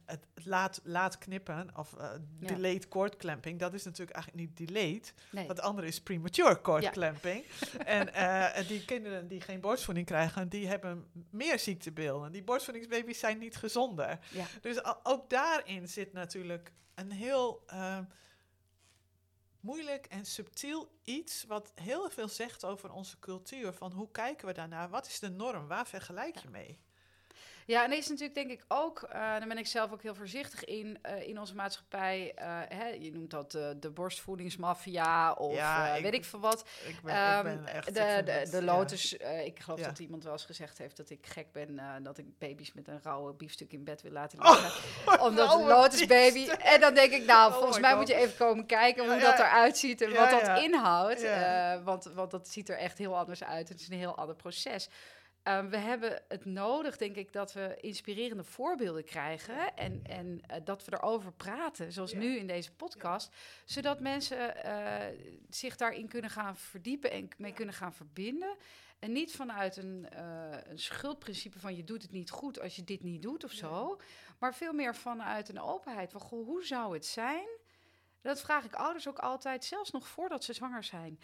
[0.06, 1.96] het laat, laat knippen of
[2.40, 5.14] delayed cord clamping, dat is natuurlijk eigenlijk niet delayed.
[5.32, 5.48] Nee.
[5.48, 7.46] Het andere is premature cord clamping.
[7.86, 12.32] en die kinderen die geen borstvoeding krijgen, die hebben meer ziektebeelden.
[12.32, 14.20] Die borstvoedingsbaby's zijn niet gezonder.
[14.62, 17.64] Dus ook daarin zit natuurlijk een heel
[19.66, 23.74] moeilijk en subtiel iets wat heel veel zegt over onze cultuur.
[23.74, 24.90] Van hoe kijken we daarnaar?
[24.90, 25.68] Wat is de norm?
[25.68, 26.80] Waar vergelijk je mee?
[27.68, 30.64] Ja, en is natuurlijk denk ik ook, uh, daar ben ik zelf ook heel voorzichtig
[30.64, 32.36] in, uh, in onze maatschappij.
[32.40, 36.66] Uh, hè, je noemt dat de borstvoedingsmafia of ja, weet ik veel wat.
[36.88, 39.14] Ik ben, um, ik ben echt, de, de, de Lotus,
[39.46, 42.74] ik geloof dat iemand wel eens gezegd heeft dat ik gek ben dat ik baby's
[42.74, 44.72] met een rauwe biefstuk in bed wil laten liggen.
[45.06, 46.48] Oh, omdat een Lotus baby.
[46.48, 49.40] En dan denk ik, nou, oh volgens mij moet je even komen kijken hoe dat
[49.40, 51.26] eruit ziet en wat dat inhoudt.
[51.84, 53.70] want, want dat ziet er echt heel anders uit.
[53.70, 54.90] Het is een heel ander proces.
[55.48, 60.56] Um, we hebben het nodig, denk ik, dat we inspirerende voorbeelden krijgen en, en uh,
[60.64, 64.96] dat we erover praten, zoals nu in deze podcast, zodat mensen uh,
[65.50, 68.56] zich daarin kunnen gaan verdiepen en mee kunnen gaan verbinden.
[69.00, 72.84] En niet vanuit een, uh, een schuldprincipe van je doet het niet goed als je
[72.84, 74.00] dit niet doet of zo,
[74.40, 77.48] maar veel meer vanuit een openheid van goh, hoe zou het zijn?
[78.22, 81.20] Dat vraag ik ouders ook altijd, zelfs nog voordat ze zwanger zijn.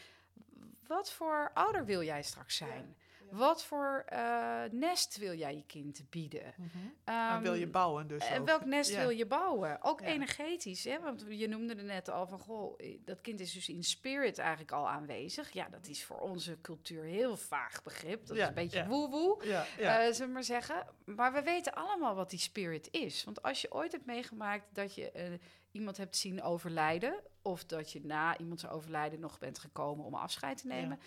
[0.87, 2.95] Wat voor ouder wil jij straks zijn?
[3.31, 6.53] Wat voor uh, nest wil jij je kind bieden?
[6.57, 7.35] Mm -hmm.
[7.35, 9.77] um, wil je bouwen dus En welk nest wil je bouwen?
[9.81, 10.99] Ook energetisch, hè?
[10.99, 14.37] Want je noemde er net al van, goh, eh, dat kind is dus in spirit
[14.37, 15.51] eigenlijk al aanwezig.
[15.51, 18.25] Ja, dat is voor onze cultuur heel vaag begrip.
[18.25, 20.87] Dat is een beetje woe-woe, uh, zullen we maar zeggen.
[21.05, 23.23] Maar we weten allemaal wat die spirit is.
[23.23, 25.23] Want als je ooit hebt meegemaakt dat je uh,
[25.71, 27.19] iemand hebt zien overlijden...
[27.41, 30.99] of dat je na iemands overlijden nog bent gekomen om afscheid te nemen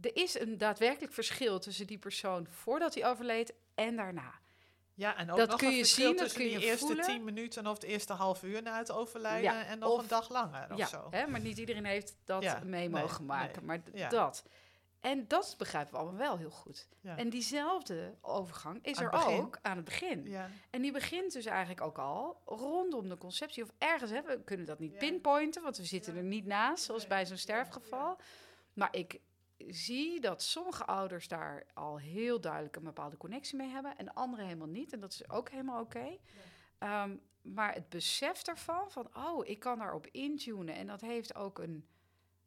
[0.00, 4.34] er is een daadwerkelijk verschil tussen die persoon voordat hij overleed en daarna.
[4.94, 7.66] Ja, en ook dat nog kun je zien, dat kun je de eerste tien minuten
[7.66, 10.86] of het eerste half uur na het overlijden en nog een dag langer of ja,
[10.86, 11.06] zo.
[11.10, 13.64] Hè, maar niet iedereen heeft dat mee mogen maken.
[13.64, 14.44] maar dat.
[15.00, 16.88] En dat begrijpen we allemaal wel heel goed.
[17.02, 20.36] En diezelfde overgang is er ook aan het begin.
[20.70, 23.62] En die begint dus eigenlijk ook al rondom de conceptie.
[23.62, 27.06] Of ergens, hè, we kunnen dat niet pinpointen, want we zitten er niet naast, zoals
[27.06, 28.18] bij zo'n sterfgeval.
[28.72, 29.20] Maar ik
[29.58, 34.42] zie dat sommige ouders daar al heel duidelijk een bepaalde connectie mee hebben en andere
[34.42, 34.92] helemaal niet.
[34.92, 36.18] En dat is ook helemaal oké.
[36.78, 41.58] Ehm, maar het besef daarvan, van oh, ik kan daarop intunen en dat heeft ook
[41.58, 41.86] een.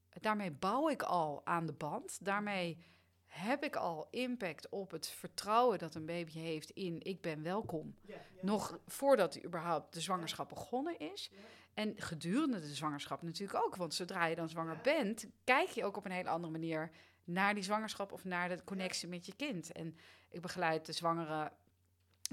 [0.09, 2.25] Daarmee bouw ik al aan de band.
[2.25, 2.77] Daarmee
[3.25, 7.95] heb ik al impact op het vertrouwen dat een baby heeft in ik ben welkom.
[8.41, 11.31] Nog voordat überhaupt de zwangerschap begonnen is.
[11.79, 13.75] En gedurende de zwangerschap natuurlijk ook.
[13.75, 16.91] Want zodra je dan zwanger bent, kijk je ook op een hele andere manier
[17.23, 19.71] naar die zwangerschap of naar de connectie met je kind.
[19.71, 19.97] En
[20.29, 21.51] ik begeleid de zwangere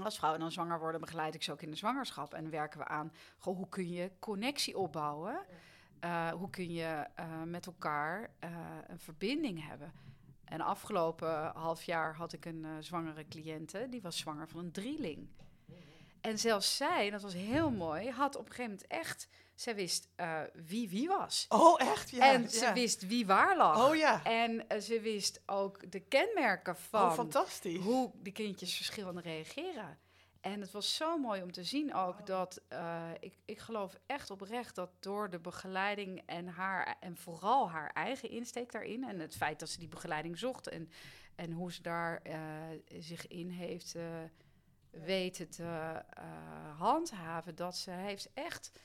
[0.03, 2.35] Als vrouwen dan zwanger worden, begeleid ik ze ook in de zwangerschap.
[2.35, 5.47] En werken we aan, goh, hoe kun je connectie opbouwen?
[6.05, 8.51] Uh, hoe kun je uh, met elkaar uh,
[8.87, 9.93] een verbinding hebben?
[10.45, 15.29] En afgelopen half jaar had ik een zwangere cliënte, die was zwanger van een drieling.
[16.27, 19.29] En zelfs zij, dat was heel mooi, had op een gegeven moment echt...
[19.55, 21.47] Zij wist uh, wie wie was.
[21.49, 22.11] Oh, echt?
[22.11, 22.33] Ja.
[22.33, 23.89] En ze wist wie waar lag.
[23.89, 24.25] Oh ja.
[24.25, 27.03] En uh, ze wist ook de kenmerken van...
[27.03, 27.79] Oh, fantastisch.
[27.79, 29.99] Hoe de kindjes verschillend reageren.
[30.41, 32.63] En het was zo mooi om te zien ook dat...
[32.73, 36.97] Uh, ik, ik geloof echt oprecht dat door de begeleiding en haar...
[37.01, 39.05] en vooral haar eigen insteek daarin...
[39.05, 40.69] en het feit dat ze die begeleiding zocht...
[40.69, 40.91] en,
[41.35, 42.23] en hoe ze daar
[42.99, 43.95] zich in heeft
[45.05, 45.63] weten te
[46.19, 47.55] uh, handhaven.
[47.55, 48.81] Dat ze heeft echt.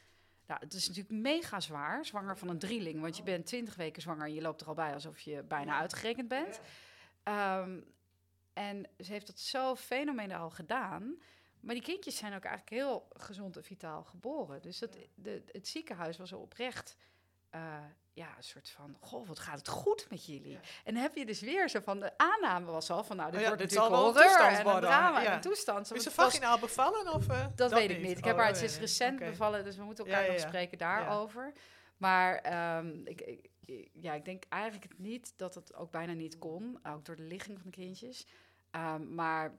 [0.48, 3.02] Nou, het is natuurlijk mega zwaar, zwanger van een drieling.
[3.02, 5.80] Want je bent twintig weken zwanger en je loopt er al bij alsof je bijna
[5.80, 6.60] uitgerekend bent.
[7.24, 7.86] Um,
[8.54, 11.22] en ze heeft dat zo fenomenaal gedaan.
[11.60, 14.62] Maar die kindjes zijn ook eigenlijk heel gezond en vitaal geboren.
[14.62, 16.96] Dus dat, de, het ziekenhuis was oprecht
[17.56, 20.60] uh, ja, een soort van, goh, wat gaat het goed met jullie?
[20.84, 23.40] En dan heb je dus weer zo van, de aanname was al van, nou, dit
[23.40, 25.34] oh ja, wordt dit natuurlijk zal wel horror en een drama ja.
[25.34, 25.94] en toestand.
[25.94, 27.28] Is ze vaginaal bevallen of?
[27.28, 28.18] Uh, dat, dat, weet ik niet.
[28.18, 29.30] Ik heb oh, haar sinds recent okay.
[29.30, 31.54] bevallen, dus we moeten elkaar nog spreken daarover.
[31.98, 33.50] Maar um, ik, ik,
[33.94, 37.24] ja, ik denk eigenlijk het niet dat het ook bijna niet kon, ook door de
[37.24, 38.28] ligging van de kindjes.
[38.72, 39.58] Um, maar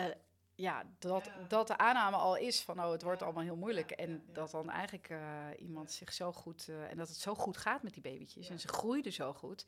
[0.00, 0.06] uh,
[0.54, 3.90] ja, dat, dat de aanname al is van oh, het wordt allemaal heel moeilijk.
[3.90, 6.68] En dat dan eigenlijk uh, iemand zich zo goed.
[6.68, 8.48] Uh, en dat het zo goed gaat met die babytjes.
[8.48, 9.66] En ze groeiden zo goed.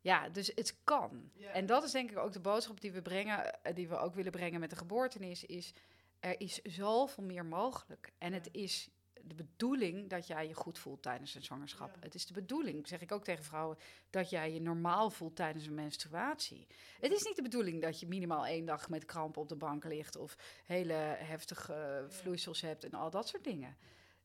[0.00, 1.30] Ja, dus het kan.
[1.52, 4.14] En dat is denk ik ook de boodschap die we brengen, uh, die we ook
[4.14, 5.74] willen brengen met de geboortenis, is
[6.20, 8.12] er is zoveel meer mogelijk.
[8.18, 8.88] En het is
[9.24, 11.96] de bedoeling dat jij je goed voelt tijdens een zwangerschap.
[12.00, 13.78] Het is de bedoeling, zeg ik ook tegen vrouwen,
[14.10, 16.66] dat jij je normaal voelt tijdens een menstruatie.
[17.00, 19.84] Het is niet de bedoeling dat je minimaal één dag met krampen op de bank
[19.84, 23.76] ligt of hele heftige vloeisels hebt en al dat soort dingen.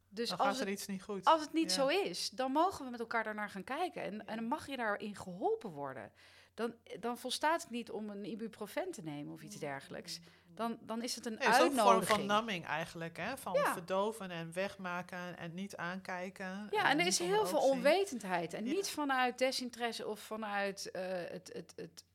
[0.10, 1.25] Dus dan als er het, iets niet goed.
[1.25, 4.01] Als het niet zo is, dan mogen we met elkaar daarnaar gaan kijken.
[4.01, 6.12] En, en dan mag je daarin geholpen worden.
[6.53, 10.19] Dan, dan volstaat het niet om een ibuprofen te nemen of iets dergelijks
[10.58, 12.08] dan, dan is het een nee, uitnodiging.
[12.08, 13.38] Vorm van namming eigenlijk, hè?
[13.38, 16.67] Van verdoven en wegmaken en niet aankijken.
[16.72, 18.54] Ja, en, er is heel veel onwetendheid.
[18.54, 22.06] En niet vanuit desinteresse of vanuit uh, het, het, het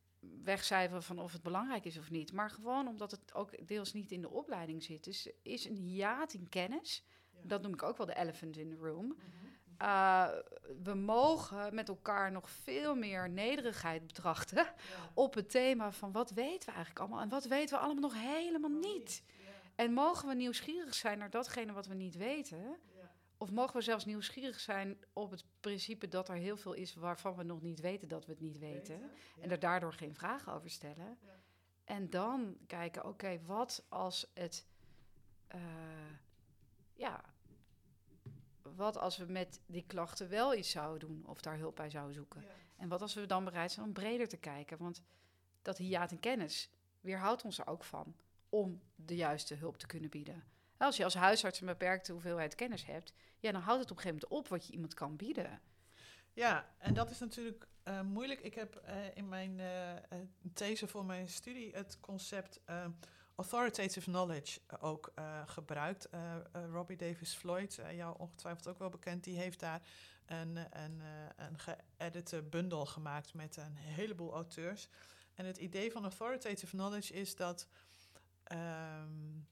[0.42, 2.32] wegcijferen van of het belangrijk is of niet.
[2.32, 5.04] Maar gewoon omdat het ook deels niet in de opleiding zit.
[5.04, 7.04] Dus is een hiaat in kennis.
[7.42, 9.06] Dat noem ik ook wel de elephant in the room.
[9.06, 9.41] Mhm.
[9.82, 10.28] Uh,
[10.82, 14.66] we mogen met elkaar nog veel meer nederigheid betrachten
[15.14, 18.20] op het thema van wat weten we eigenlijk allemaal en wat weten we allemaal nog
[18.20, 19.22] helemaal niet.
[19.74, 22.76] En mogen we nieuwsgierig zijn naar datgene wat we niet weten?
[23.36, 27.36] Of mogen we zelfs nieuwsgierig zijn op het principe dat er heel veel is waarvan
[27.36, 29.10] we nog niet weten dat we het niet weten.
[29.40, 31.18] En er daardoor geen vragen over stellen.
[31.84, 34.66] En dan kijken, oké, wat als het
[35.54, 35.60] uh,
[36.94, 37.31] ja,
[38.76, 42.14] wat als we met die klachten wel iets zouden doen of daar hulp bij zouden
[42.14, 42.44] zoeken?
[42.76, 44.78] En wat als we dan bereid zijn om breder te kijken?
[44.78, 45.02] Want
[45.62, 48.16] dat hiaat in kennis weerhoudt ons er ook van
[48.48, 50.44] om de juiste hulp te kunnen bieden.
[50.76, 54.02] Als je als huisarts een beperkte hoeveelheid kennis hebt, ja, dan houdt het op een
[54.02, 55.60] gegeven moment op wat je iemand kan bieden.
[56.32, 58.40] Ja, en dat is natuurlijk uh, moeilijk.
[58.40, 60.18] Ik heb uh, in mijn uh,
[60.52, 62.60] these voor mijn studie het concept
[63.36, 66.08] authoritative knowledge ook uh, gebruikt.
[66.14, 66.36] Uh,
[66.72, 69.82] Robbie Davis Floyd, jou ongetwijfeld ook wel bekend, die heeft daar
[70.26, 71.02] een, een,
[71.36, 74.88] een geëdite bundel gemaakt met een heleboel auteurs.
[75.34, 77.68] En het idee van authoritative knowledge is dat
[78.52, 79.48] um,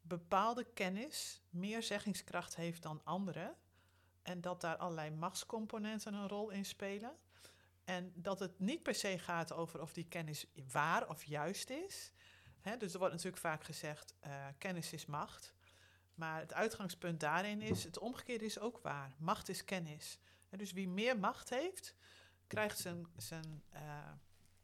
[0.00, 3.54] bepaalde kennis meer zeggingskracht heeft dan andere.
[4.22, 7.16] En dat daar allerlei machtscomponenten een rol in spelen.
[7.84, 12.12] En dat het niet per se gaat over of die kennis waar of juist is,
[12.78, 15.54] dus er wordt natuurlijk vaak gezegd, uh, kennis is macht.
[16.14, 19.14] Maar het uitgangspunt daarin is, het omgekeerde is ook waar.
[19.18, 20.18] Macht is kennis.
[20.50, 21.94] dus wie meer macht heeft,
[22.46, 23.80] krijgt zijn, zijn uh,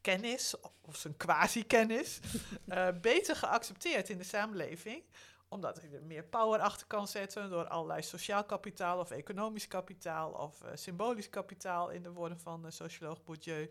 [0.00, 2.20] kennis of zijn quasi-kennis
[2.66, 5.04] uh, beter geaccepteerd in de samenleving
[5.48, 10.32] omdat hij er meer power achter kan zetten door allerlei sociaal kapitaal of economisch kapitaal
[10.32, 13.70] of symbolisch kapitaal in de woorden van de socioloog Bourdieu.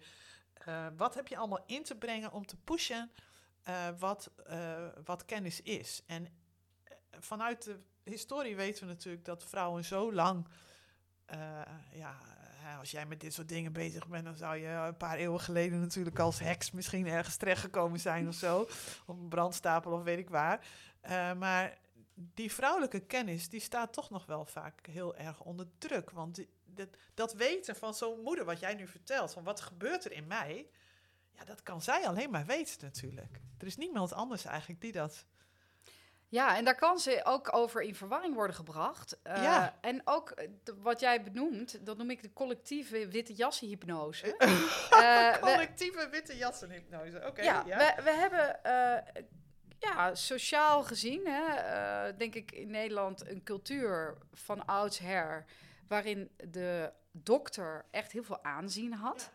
[0.97, 3.11] wat heb je allemaal in te brengen om te pushen
[3.67, 6.03] uh, wat, uh, wat kennis is.
[6.05, 6.25] En
[6.83, 10.47] eh, vanuit de historie weten we natuurlijk dat vrouwen zo lang.
[11.91, 12.17] ja,
[12.79, 15.79] als jij met dit soort dingen bezig bent, dan zou je een paar eeuwen geleden
[15.79, 18.61] natuurlijk als heks misschien ergens terechtgekomen zijn of zo.
[19.05, 20.67] Op een brandstapel of weet ik waar.
[21.37, 21.77] maar
[22.13, 26.11] die vrouwelijke kennis, die staat toch nog wel vaak heel erg onder druk.
[26.11, 30.11] Want dat, dat weten van zo'n moeder, wat jij nu vertelt, van wat gebeurt er
[30.11, 30.69] in mij,
[31.39, 33.41] ja, dat kan zij alleen maar weten natuurlijk.
[33.57, 35.25] Er is niemand anders eigenlijk die dat...
[36.31, 39.17] Ja, en daar kan ze ook over in verwarring worden gebracht.
[39.23, 39.77] Uh, Ja.
[39.81, 44.35] En ook eh, de- wat jij benoemt, dat noem ik de collectieve witte jassenhypnose.
[44.89, 47.23] Eh, we- Collectieve witte jassenhypnose.
[47.27, 47.77] Oké, ja, ja.
[47.77, 49.23] We, we hebben eh,
[49.79, 55.45] ja, sociaal gezien, hè, eh, denk ik in Nederland, een cultuur van oudsher...
[55.87, 59.29] waarin de dokter echt heel veel aanzien had.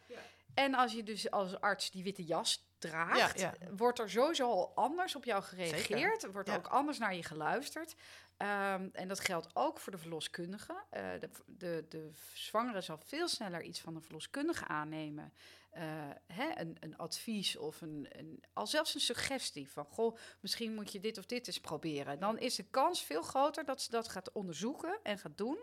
[0.54, 4.72] En als je dus als arts die witte jas draagt, Ja, wordt er sowieso al
[4.74, 6.22] anders op jou gereageerd.
[6.22, 6.56] Er wordt Ja.
[6.56, 7.94] ook anders naar je geluisterd.
[8.36, 10.82] Ehm, en dat geldt ook voor de verloskundige.
[10.90, 15.32] Eh, de, de, de zwangere zal veel sneller iets van een verloskundige aannemen.
[15.70, 15.82] Eh,
[16.26, 19.84] hè, een, een advies of een, een, al zelfs een suggestie van...
[19.84, 22.18] goh, misschien moet je dit of dit eens proberen.
[22.20, 25.58] Dan is de kans veel groter dat ze dat gaat onderzoeken en gaat doen...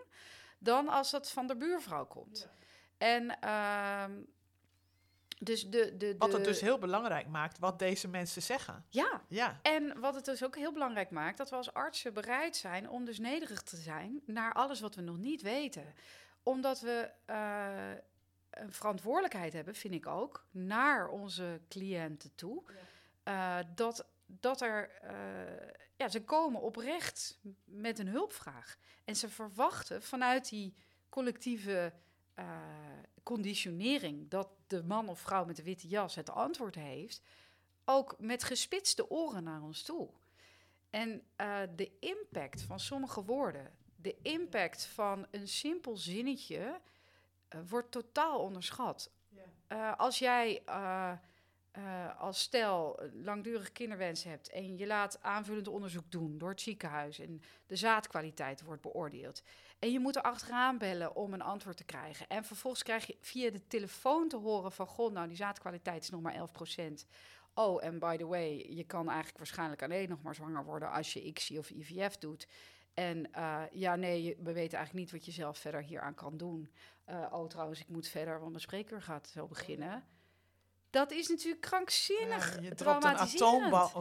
[0.60, 2.48] dan als dat van de buurvrouw komt.
[2.98, 4.22] En ehm,
[5.44, 8.86] dus de, de, Wat het dus heel belangrijk maakt wat deze mensen zeggen.
[8.90, 12.56] Ja, Ja, en wat het dus ook heel belangrijk maakt, dat we als artsen bereid
[12.56, 15.94] zijn om dus nederig te zijn naar alles wat we nog niet weten.
[16.44, 17.92] Omdat we eh,
[18.50, 22.64] een verantwoordelijkheid hebben, vind ik ook, naar onze cliënten toe.
[23.24, 25.14] Eh, dat, dat er, eh,
[25.96, 28.78] ja, ze komen oprecht met een hulpvraag.
[29.06, 30.76] En ze verwachten vanuit die
[31.10, 31.94] collectieve
[32.34, 32.46] eh,
[33.24, 37.22] conditionering dat de man of vrouw met de witte jas het antwoord heeft,
[37.86, 40.10] ook met gespitste oren naar ons toe.
[40.90, 46.80] En eh, de impact van sommige woorden, de impact van een simpel zinnetje,
[47.48, 49.12] eh, wordt totaal onderschat.
[49.98, 50.64] Als jij
[51.72, 56.50] eh, eh, als stel een langdurig kinderwens hebt en je laat aanvullend onderzoek doen door
[56.50, 59.44] het ziekenhuis en de zaadkwaliteit wordt beoordeeld
[59.80, 63.18] en je moet er achteraan bellen om een antwoord te krijgen en vervolgens krijg je
[63.20, 66.50] via de telefoon te horen van goh, nou die zaadkwaliteit is nog maar
[67.00, 67.06] 11%.
[67.54, 71.14] Oh, en by the way, je kan eigenlijk waarschijnlijk alleen nog maar zwanger worden als
[71.14, 72.48] je ICSI of IVF doet.
[72.94, 76.72] En eh, ja, nee, we weten eigenlijk niet wat je zelf verder hieraan kan doen.
[77.06, 80.04] Eh, oh, trouwens, ik moet verder, want mijn spreekuur gaat zo beginnen.
[80.92, 82.76] Dat is natuurlijk krankzinnig Ja, je een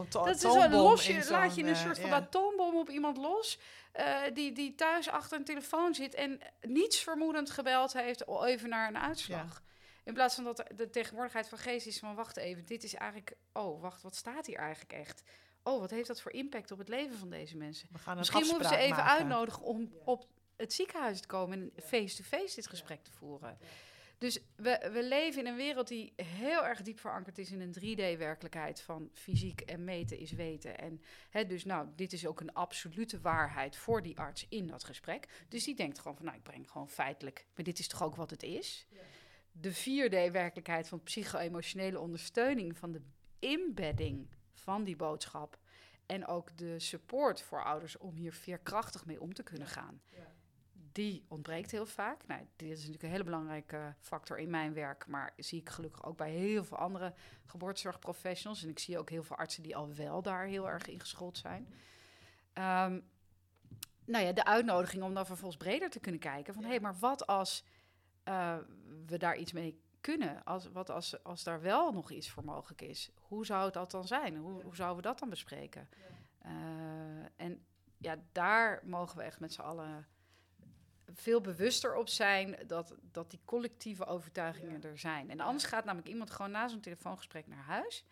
[0.09, 2.15] Dat is een atoombom los, in je, zo'n, laat je een eh, soort van ja.
[2.15, 3.59] atoombom op iemand los,
[3.91, 8.87] eh, die, die thuis achter een telefoon zit en niets vermoedend gebeld heeft even naar
[8.87, 9.63] een uitslag.
[10.03, 13.35] In plaats van dat de tegenwoordigheid van geest is van wacht even, dit is eigenlijk,
[13.53, 15.23] oh wacht, wat staat hier eigenlijk echt?
[15.63, 17.87] Oh, wat heeft dat voor impact op het leven van deze mensen?
[17.91, 19.19] We gaan een Misschien moeten ze afspraak even maken.
[19.19, 20.25] uitnodigen om op
[20.55, 23.57] het ziekenhuis te komen en face-to-face dit gesprek te voeren.
[24.21, 27.75] Dus we, we leven in een wereld die heel erg diep verankerd is in een
[27.79, 30.77] 3D-werkelijkheid van fysiek en meten is weten.
[30.77, 34.83] En hè, dus nou, dit is ook een absolute waarheid voor die arts in dat
[34.83, 35.45] gesprek.
[35.47, 38.15] Dus die denkt gewoon van, nou, ik breng gewoon feitelijk, maar dit is toch ook
[38.15, 38.87] wat het is.
[39.51, 43.01] De 4D-werkelijkheid van psycho-emotionele ondersteuning, van de
[43.39, 45.59] embedding van die boodschap.
[46.05, 50.01] En ook de support voor ouders om hier veerkrachtig mee om te kunnen gaan.
[50.91, 52.27] Die ontbreekt heel vaak.
[52.27, 56.05] Nou, dit is natuurlijk een hele belangrijke factor in mijn werk, maar zie ik gelukkig
[56.05, 57.13] ook bij heel veel andere
[57.45, 58.63] geboortezorgprofessionals.
[58.63, 61.37] En ik zie ook heel veel artsen die al wel daar heel erg in geschoold
[61.37, 61.73] zijn.
[62.53, 62.99] Ehm,
[64.05, 66.97] nou ja, de uitnodiging om dan vervolgens breder te kunnen kijken van hé, hey, maar
[66.99, 67.63] wat als
[68.23, 68.57] eh,
[69.05, 70.43] we daar iets mee kunnen?
[70.43, 73.11] Als, wat als, als daar wel nog iets voor mogelijk is?
[73.15, 74.37] Hoe zou dat dan zijn?
[74.37, 75.89] Hoe, hoe zouden we dat dan bespreken?
[76.39, 76.51] Eh,
[77.35, 77.65] en
[77.97, 80.07] ja, daar mogen we echt met z'n allen
[81.13, 85.29] veel bewuster op zijn dat, dat die collectieve overtuigingen er zijn.
[85.29, 88.03] En anders gaat namelijk iemand gewoon na zo'n telefoongesprek naar huis.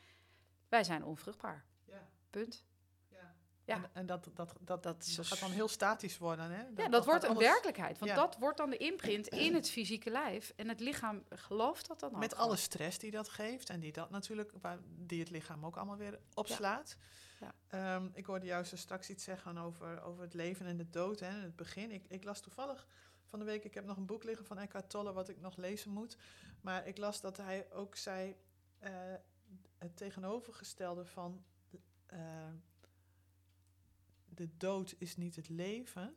[0.69, 1.65] Wij zijn onvruchtbaar.
[1.85, 2.09] Ja.
[2.29, 2.65] Punt.
[3.07, 3.35] Ja.
[3.65, 3.75] Ja.
[3.75, 6.51] En, en dat, dat, dat, Dat is dat gaat dan heel statisch worden.
[6.51, 6.63] Hè?
[6.75, 7.99] Ja, dat wordt een alles werkelijkheid.
[7.99, 8.17] Want ja.
[8.17, 10.53] dat wordt dan de imprint in het fysieke lijf.
[10.55, 12.19] En het lichaam gelooft dat dan ook.
[12.19, 15.77] Met alle stress die dat geeft en die dat natuurlijk, waar- die het lichaam ook
[15.77, 16.97] allemaal weer opslaat.
[17.39, 17.53] Ja.
[17.67, 21.29] Ehm, ik hoorde jou straks iets zeggen over, over het leven en de dood hè,
[21.29, 21.91] in het begin.
[21.91, 22.87] Ik, ik las toevallig
[23.25, 25.55] van de week, ik heb nog een boek liggen van Eckhart Tolle wat ik nog
[25.55, 26.17] lezen moet.
[26.61, 28.35] Maar ik las dat hij ook zei,
[28.79, 28.91] eh,
[29.77, 31.43] het tegenovergestelde van
[32.05, 32.53] eh,
[34.25, 36.15] de dood is niet het leven.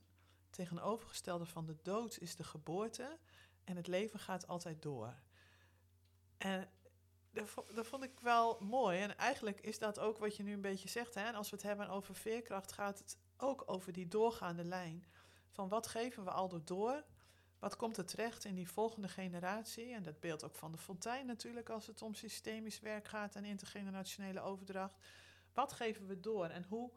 [0.50, 3.18] Tegenovergestelde van de dood is de geboorte.
[3.64, 5.14] En het leven gaat altijd door.
[6.36, 6.70] En
[7.32, 9.00] dat, dat vond ik wel mooi.
[9.00, 11.14] En eigenlijk is dat ook wat je nu een beetje zegt.
[11.14, 11.24] Hè?
[11.24, 15.04] En als we het hebben over veerkracht, gaat het ook over die doorgaande lijn.
[15.50, 17.04] Van wat geven we al door?
[17.58, 19.92] Wat komt er terecht in die volgende generatie?
[19.92, 23.44] En dat beeld ook van de fontein natuurlijk, als het om systemisch werk gaat en
[23.44, 24.96] intergenerationele overdracht.
[25.52, 26.90] Wat geven we door en hoe,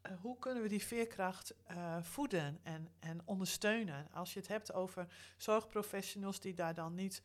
[0.00, 4.08] eh, hoe kunnen we die veerkracht eh, voeden en, en ondersteunen?
[4.12, 5.06] Als je het hebt over
[5.36, 7.22] zorgprofessionals die daar dan niet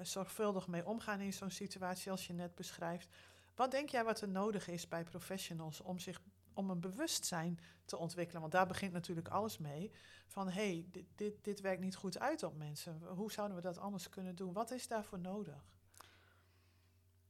[0.00, 3.08] zorgvuldig mee omgaan in zo'n situatie als je net beschrijft.
[3.54, 6.20] Wat denk jij wat er nodig is bij professionals om zich
[6.54, 8.40] om een bewustzijn te ontwikkelen?
[8.40, 9.90] Want daar begint natuurlijk alles mee.
[10.26, 13.02] Van hé, hey, dit, dit, dit werkt niet goed uit op mensen.
[13.02, 14.52] Hoe zouden we dat anders kunnen doen?
[14.52, 15.64] Wat is daarvoor nodig?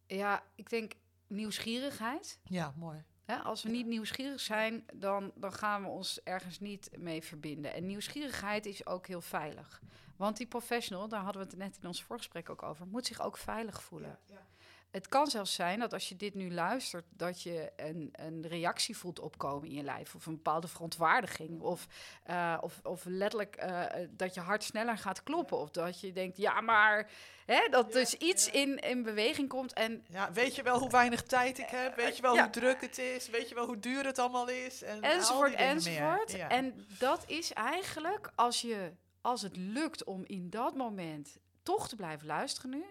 [0.07, 0.93] Ja, ik denk
[1.27, 2.41] nieuwsgierigheid.
[2.43, 3.05] Ja, mooi.
[3.27, 7.75] Als we niet nieuwsgierig zijn, dan, dan gaan we ons ergens niet mee verbinden.
[7.75, 9.83] En nieuwsgierigheid is ook heel veilig.
[10.17, 13.21] Want die professional, daar hadden we het net in ons voorgesprek ook over, moet zich
[13.21, 14.19] ook veilig voelen.
[14.27, 14.47] Ja,
[14.95, 18.97] het kan zelfs zijn dat als je dit nu luistert, dat je een, een reactie
[18.97, 20.15] voelt opkomen in je lijf.
[20.15, 21.61] Of een bepaalde verontwaardiging.
[21.61, 21.87] Of,
[22.31, 25.59] uh, of, of letterlijk uh, dat je hart sneller gaat kloppen.
[25.59, 27.11] Of dat je denkt, ja, maar
[27.47, 29.73] hè, dat ja, dus iets in, in beweging komt.
[29.73, 31.97] En, ja, weet je wel hoe weinig tijd ik heb?
[31.97, 33.29] Weet je wel hoe druk het is?
[33.29, 34.83] Weet je wel hoe duur het allemaal is?
[34.83, 36.35] En enzovoort, enzovoort.
[36.35, 41.97] En dat is eigenlijk als je als het lukt om in dat moment toch te
[41.97, 42.85] blijven luisteren nu.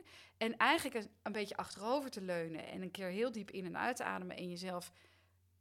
[0.44, 3.96] En eigenlijk een, beetje achterover te leunen en een keer heel diep in en uit
[3.96, 4.92] te ademen en jezelf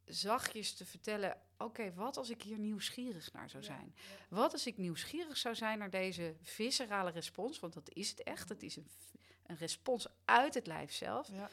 [0.05, 3.95] zachtjes te vertellen: oké, wat als ik hier nieuwsgierig naar zou zijn?
[4.29, 7.59] Wat als ik nieuwsgierig zou zijn naar deze viscerale respons?
[7.59, 8.49] Want dat is het echt.
[8.49, 8.87] Het is een,
[9.45, 11.27] een respons uit het lijf zelf.
[11.27, 11.49] Ja,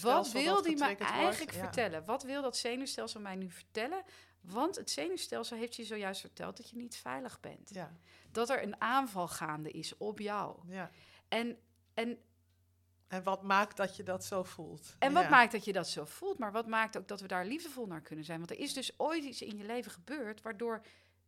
[0.00, 2.04] wat wil die me eigenlijk vertellen?
[2.04, 4.02] Wat wil dat zenuwstelsel mij nu vertellen?
[4.40, 7.72] Want het zenuwstelsel heeft je zojuist verteld dat je niet veilig bent.
[8.30, 10.58] Dat er een aanval gaande is op jou.
[11.28, 11.58] En,
[11.94, 12.18] en
[13.14, 14.96] en wat maakt dat je dat zo voelt?
[14.98, 16.38] En wat maakt dat je dat zo voelt?
[16.38, 18.38] Maar wat maakt ook dat we daar liefdevol naar kunnen zijn?
[18.38, 20.82] Want er is dus ooit iets in je leven gebeurd waardoor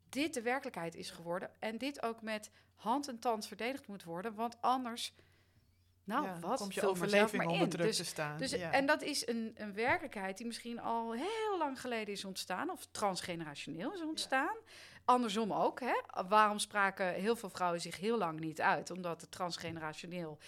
[0.08, 1.50] dit de werkelijkheid is geworden.
[1.58, 4.34] En dit ook met hand en tand verdedigd moet worden.
[4.34, 5.14] Want anders,
[6.04, 8.38] nou wat, komt je overleving onder druk dus, te staan.
[8.38, 12.70] Dus, En dat is een, een werkelijkheid die misschien al heel lang geleden is ontstaan.
[12.70, 14.56] Of transgenerationeel is ontstaan.
[15.06, 15.80] Andersom ook.
[15.80, 16.22] Hè?
[16.28, 18.90] Waarom spraken heel veel vrouwen zich heel lang niet uit?
[18.90, 20.38] Omdat het transgenerationeel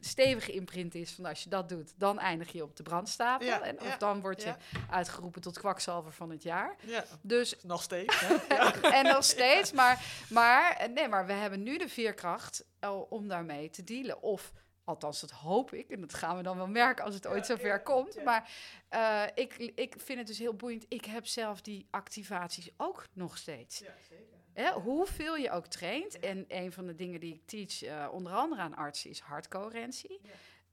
[0.00, 3.62] stevige imprint is van als je dat doet, dan eindig je op de brandstapel.
[3.62, 4.54] en, of dan word je
[4.90, 6.76] uitgeroepen tot kwakzalver van het jaar.
[7.20, 8.20] Dus, nog steeds.
[8.20, 8.34] Hè?
[8.98, 9.72] en nog steeds.
[9.72, 12.64] Maar, maar, nee, maar we hebben nu de veerkracht
[13.08, 14.22] om daarmee te dealen.
[14.22, 14.52] Of
[14.86, 15.90] Althans, dat hoop ik.
[15.90, 18.24] En dat gaan we dan wel merken als het ooit zover komt.
[18.24, 18.50] Maar
[18.90, 20.84] uh, ik, ik vind het dus heel boeiend.
[20.88, 23.78] Ik heb zelf die activaties ook nog steeds.
[23.78, 24.36] Ja, zeker.
[24.52, 26.18] Hè, hoeveel je ook traint.
[26.18, 30.20] En een van de dingen die ik teach, uh, onder andere aan artsen, is hartcoherentie.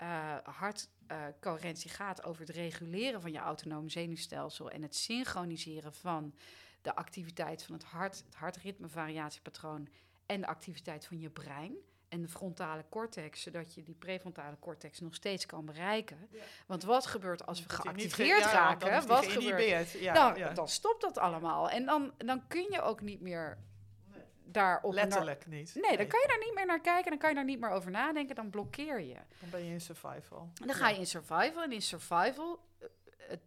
[0.01, 6.35] Uh, hartcoherentie gaat over het reguleren van je autonome zenuwstelsel en het synchroniseren van
[6.81, 9.87] de activiteit van het hart, het hartritmevariatiepatroon
[10.25, 11.75] en de activiteit van je brein
[12.13, 16.29] en de frontale cortex, zodat je die prefrontale cortex nog steeds kan bereiken.
[16.65, 19.07] Want wat gebeurt als we geactiveerd raken?
[19.07, 19.91] wat gebeurt?
[19.91, 21.69] Ja, dan, dan stopt dat allemaal.
[21.69, 23.57] En dan, dan kun je ook niet meer
[24.43, 24.93] daarop...
[24.93, 25.75] Letterlijk niet.
[25.75, 27.09] Nee, dan kan je daar niet meer naar kijken.
[27.09, 28.35] Dan kan je daar niet meer over nadenken.
[28.35, 29.17] Dan blokkeer je.
[29.39, 30.49] Dan ben je in survival.
[30.53, 31.63] dan ga je in survival.
[31.63, 32.59] En in survival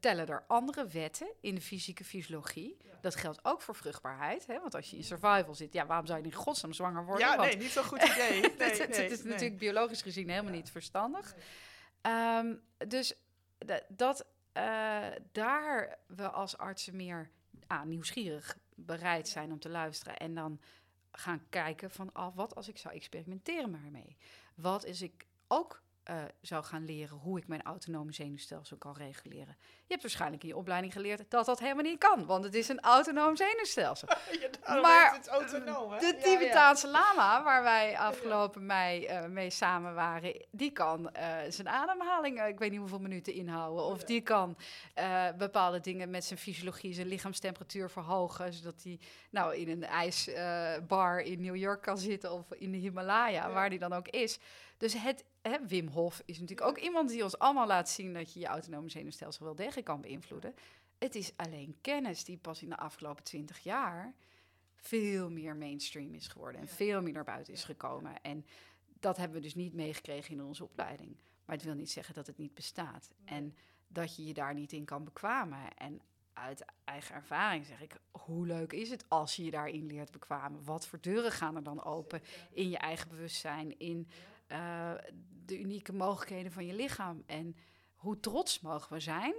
[0.01, 2.77] tellen er andere wetten in de fysieke fysiologie.
[3.01, 4.47] Dat geldt ook voor vruchtbaarheid.
[4.47, 4.61] Hè?
[4.61, 7.27] Want als je in survival zit, ja, waarom zou je in godsnaam zwanger worden?
[7.27, 8.41] Ja, nee, niet zo'n goed idee.
[8.59, 11.35] Nee, het, is natuurlijk biologisch gezien helemaal niet verstandig.
[12.03, 13.15] Um, dus
[13.89, 17.31] dat uh, daar we als artsen meer
[17.67, 20.61] ah, nieuwsgierig bereid zijn om te luisteren en dan
[21.13, 24.17] gaan kijken van af, wat als ik zou experimenteren maar mee?
[24.55, 29.57] Wat is ik ook uh, zou gaan leren hoe ik mijn autonome zenuwstelsel kan reguleren.
[29.59, 32.69] Je hebt waarschijnlijk in je opleiding geleerd dat dat helemaal niet kan, want het is
[32.69, 34.09] een autonoom zenuwstelsel.
[34.83, 35.99] maar het autonoom, hè?
[35.99, 41.69] de Tibetaanse lama, waar wij afgelopen mei uh, mee samen waren, die kan uh, zijn
[41.69, 44.57] ademhaling, ik weet niet hoeveel minuten inhouden, of die kan
[45.39, 48.99] bepaalde dingen met zijn fysiologie, zijn lichaamstemperatuur verhogen, zodat hij
[49.31, 53.79] nou in een ijsbar in New York kan zitten of in de Himalaya, waar die
[53.79, 54.39] dan ook is.
[54.79, 58.33] Dus het, hè, Wim Hof is natuurlijk ook iemand die ons allemaal laat zien dat
[58.33, 60.55] je je autonome zenuwstelsel wel degelijk kan beïnvloeden.
[60.99, 64.15] Het is alleen kennis die pas in de afgelopen twintig jaar
[64.75, 68.23] veel meer mainstream is geworden en veel meer naar buiten is gekomen.
[68.23, 68.47] En
[69.01, 71.17] dat hebben we dus niet meegekregen in onze opleiding.
[71.45, 73.11] Maar het wil niet zeggen dat het niet bestaat.
[73.25, 73.57] En
[73.89, 75.77] dat je je daar niet in kan bekwamen.
[75.77, 76.01] En
[76.33, 80.65] uit eigen ervaring zeg ik, hoe leuk is het als je je daarin leert bekwamen?
[80.65, 82.23] Wat voor deuren gaan er dan open
[82.53, 84.09] in je eigen bewustzijn, in
[84.49, 84.93] uh,
[85.45, 87.23] de unieke mogelijkheden van je lichaam.
[87.27, 87.57] En
[87.95, 89.35] hoe trots mogen we zijn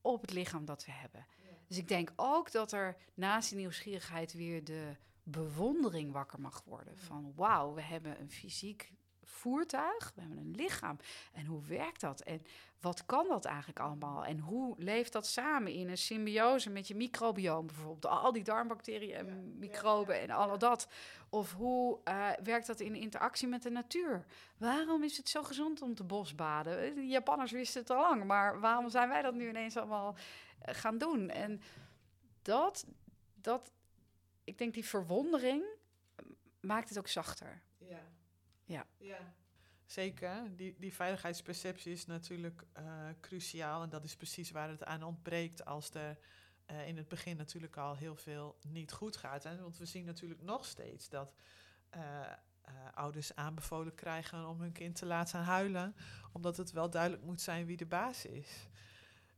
[0.00, 1.26] op het lichaam dat we hebben.
[1.66, 6.98] Dus ik denk ook dat er naast die nieuwsgierigheid weer de bewondering wakker mag worden.
[6.98, 8.92] Van wauw, we hebben een fysiek
[9.28, 10.96] voertuig, we hebben een lichaam.
[11.32, 12.20] En hoe werkt dat?
[12.20, 12.42] En
[12.80, 14.24] wat kan dat eigenlijk allemaal?
[14.24, 18.06] En hoe leeft dat samen in een symbiose met je microbiome bijvoorbeeld?
[18.06, 20.88] Al die darmbacteriën en microben en al dat.
[21.28, 24.24] Of hoe uh, werkt dat in interactie met de natuur?
[24.56, 26.94] Waarom is het zo gezond om te bosbaden?
[26.94, 30.16] De Japanners wisten het al lang, maar waarom zijn wij dat nu ineens allemaal
[30.58, 31.30] eh, gaan doen?
[31.30, 31.60] En
[32.42, 32.86] dat,
[33.34, 33.72] dat,
[34.44, 35.64] ik denk die verwondering
[36.60, 37.62] maakt het ook zachter.
[37.78, 38.00] Ja.
[38.68, 38.86] Ja.
[38.98, 39.34] ja.
[39.86, 40.56] Zeker.
[40.56, 43.82] Die, die veiligheidsperceptie is natuurlijk uh, cruciaal.
[43.82, 46.18] En dat is precies waar het aan ontbreekt als er
[46.70, 49.44] uh, in het begin natuurlijk al heel veel niet goed gaat.
[49.44, 49.60] Hè?
[49.60, 51.34] Want we zien natuurlijk nog steeds dat
[51.96, 52.26] uh,
[52.94, 55.94] ouders aanbevolen krijgen om hun kind te laten huilen.
[56.32, 58.68] Omdat het wel duidelijk moet zijn wie de baas is.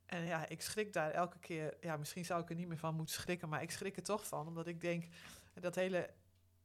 [0.06, 1.76] En ja, ik schrik daar elke keer.
[1.80, 4.26] Ja, misschien zou ik er niet meer van moeten schrikken, maar ik schrik er toch
[4.26, 4.46] van.
[4.46, 5.06] Omdat ik denk
[5.54, 6.10] dat hele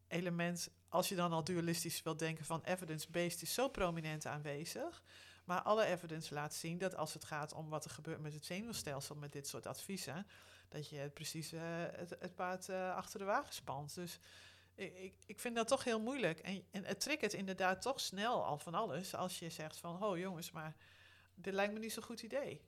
[0.07, 5.03] element, als je dan al dualistisch wilt denken van evidence-based, is zo prominent aanwezig.
[5.45, 8.45] Maar alle evidence laat zien dat als het gaat om wat er gebeurt met het
[8.45, 10.27] zenuwstelsel, met dit soort adviezen,
[10.69, 13.95] dat je het precies uh, het, het, paard uh, achter de wagen spant.
[13.95, 14.19] Dus
[14.75, 16.39] ik, ik, ik vind dat toch heel moeilijk.
[16.39, 20.17] En, en het triggert inderdaad toch snel al van alles als je zegt van, oh
[20.17, 20.75] jongens, maar
[21.35, 22.61] dit lijkt me niet zo'n goed idee.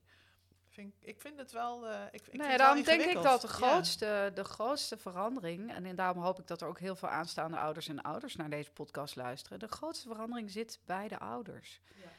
[0.78, 1.90] Vind, ik vind het wel.
[1.90, 4.30] Uh, ik, ik nee, daarom denk ik dat de grootste, ja.
[4.30, 8.02] de grootste verandering, en daarom hoop ik dat er ook heel veel aanstaande ouders en
[8.02, 9.60] ouders naar deze podcast luisteren.
[9.60, 11.82] De grootste verandering zit bij de ouders.
[12.02, 12.10] Ja.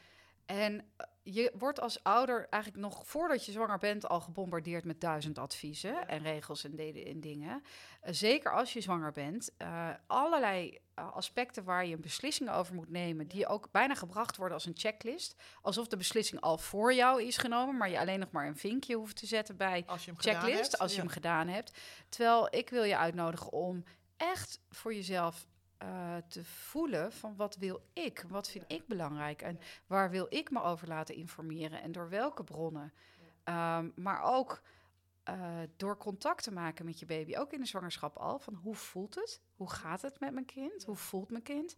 [0.49, 5.01] En eh, je wordt als ouder eigenlijk nog voordat je zwanger bent al gebombardeerd met
[5.01, 7.63] duizend adviezen en regels en, en dingen.
[8.03, 9.51] Uh, zeker als je zwanger bent.
[9.57, 14.55] Uh, allerlei aspecten waar je een beslissing over moet nemen, die ook bijna gebracht worden
[14.55, 15.35] als een checklist.
[15.61, 18.95] Alsof de beslissing al voor jou is genomen, maar je alleen nog maar een vinkje
[18.95, 21.77] hoeft te zetten bij als je hem checklist hebt, als je hem gedaan hebt.
[22.09, 23.83] Terwijl ik wil je uitnodigen om
[24.17, 25.47] echt voor jezelf
[25.83, 29.41] uh, te voelen van wat wil ik, wat vind ik belangrijk?
[29.41, 31.81] En waar wil ik me over laten informeren?
[31.81, 32.93] En door welke bronnen.
[33.43, 34.61] Um, maar ook
[35.29, 38.75] uh, door contact te maken met je baby, ook in de zwangerschap al, van hoe
[38.75, 41.75] voelt het, hoe gaat het met mijn kind, hoe voelt mijn kind,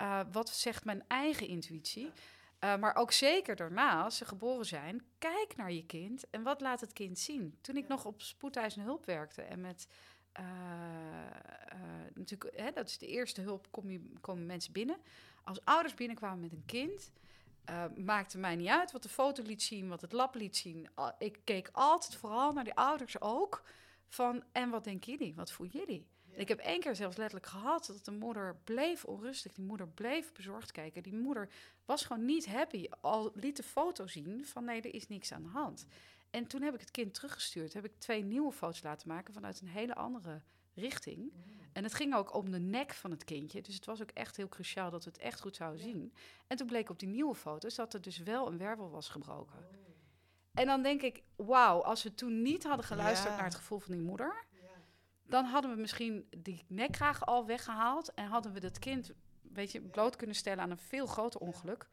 [0.00, 2.12] uh, wat zegt mijn eigen intuïtie.
[2.60, 6.80] maar ook zeker daarna, als ze geboren zijn, kijk naar je kind en wat laat
[6.80, 7.58] het kind zien.
[7.60, 9.88] Toen ik nog op spoedeisende hulp werkte en met
[10.38, 11.80] uh, uh,
[12.14, 14.96] natuurlijk, hè, dat is de eerste hulp, kom je, komen mensen binnen.
[15.44, 17.10] Als ouders binnenkwamen met een kind,
[17.70, 20.88] uh, maakte mij niet uit wat de foto liet zien, wat het lab liet zien.
[21.18, 23.62] Ik keek altijd vooral naar die ouders ook.
[24.08, 25.34] Van, en wat denken jullie?
[25.34, 26.06] Wat voelen jullie?
[26.30, 26.36] Ja.
[26.36, 29.52] Ik heb één keer zelfs letterlijk gehad dat de moeder bleef onrustig.
[29.52, 31.02] Die moeder bleef bezorgd kijken.
[31.02, 31.48] Die moeder
[31.84, 32.86] was gewoon niet happy.
[33.00, 35.86] Al liet de foto zien van nee, er is niks aan de hand.
[36.30, 37.72] En toen heb ik het kind teruggestuurd.
[37.72, 40.42] Heb ik twee nieuwe foto's laten maken vanuit een hele andere
[40.74, 41.18] richting.
[41.18, 41.58] Mm.
[41.72, 43.62] En het ging ook om de nek van het kindje.
[43.62, 45.92] Dus het was ook echt heel cruciaal dat we het echt goed zouden ja.
[45.92, 46.12] zien.
[46.46, 49.58] En toen bleek op die nieuwe foto's dat er dus wel een wervel was gebroken.
[49.58, 49.88] Oh.
[50.54, 53.36] En dan denk ik, wauw, als we toen niet hadden geluisterd ja.
[53.36, 54.46] naar het gevoel van die moeder...
[54.50, 54.68] Ja.
[55.26, 58.14] dan hadden we misschien die nekkraag al weggehaald...
[58.14, 59.12] en hadden we dat kind,
[59.52, 61.88] weet je, bloot kunnen stellen aan een veel groter ongeluk...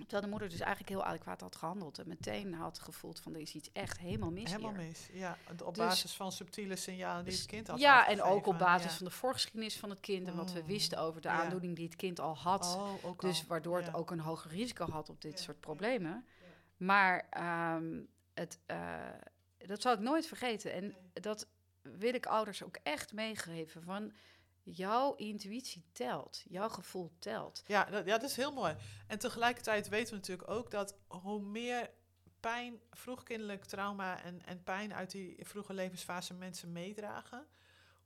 [0.00, 1.98] Terwijl de moeder dus eigenlijk heel adequaat had gehandeld.
[1.98, 4.86] En meteen had gevoeld van er is iets echt helemaal mis Helemaal hier.
[4.86, 5.38] mis, ja.
[5.64, 8.90] Op dus, basis van subtiele signalen die het kind had Ja, en ook op basis
[8.90, 8.96] ja.
[8.96, 10.28] van de voorgeschiedenis van het kind...
[10.28, 11.42] en wat we wisten over de ja.
[11.42, 12.76] aandoening die het kind al had.
[13.02, 13.46] Oh, dus al.
[13.48, 16.24] waardoor het ook een hoger risico had op dit soort problemen.
[16.76, 17.26] Maar
[17.76, 18.76] um, het, uh,
[19.58, 20.72] dat zal ik nooit vergeten.
[20.72, 21.46] En dat
[21.82, 23.82] wil ik ouders ook echt meegeven.
[23.82, 24.12] Van
[24.62, 27.62] jouw intuïtie telt, jouw gevoel telt.
[27.66, 28.74] Ja dat, ja, dat is heel mooi.
[29.06, 31.90] En tegelijkertijd weten we natuurlijk ook dat hoe meer
[32.40, 37.46] pijn, vroegkindelijk trauma en, en pijn uit die vroege levensfase mensen meedragen,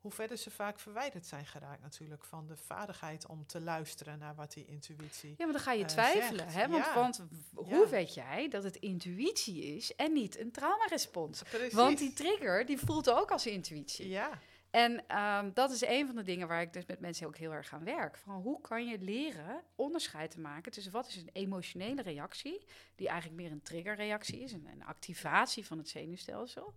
[0.01, 4.35] hoe verder ze vaak verwijderd zijn geraakt natuurlijk van de vaardigheid om te luisteren naar
[4.35, 6.55] wat die intuïtie Ja, maar dan ga je uh, twijfelen, zegt.
[6.55, 6.69] hè?
[6.69, 6.95] Want, Ja.
[6.95, 7.23] want
[7.55, 7.89] hoe Ja.
[7.89, 11.43] weet jij dat het intuïtie is en niet een traumarespons?
[11.43, 11.73] Precies.
[11.73, 14.09] Want die trigger, die voelt ook als intuïtie.
[14.09, 14.39] Ja,
[14.75, 17.53] En ehm, dat is een van de dingen waar ik dus met mensen ook heel
[17.53, 18.17] erg aan werk.
[18.19, 22.65] Van hoe kan je leren onderscheid te maken tussen wat is een emotionele reactie,
[22.95, 26.75] die eigenlijk meer een triggerreactie is, een, een activatie van het zenuwstelsel,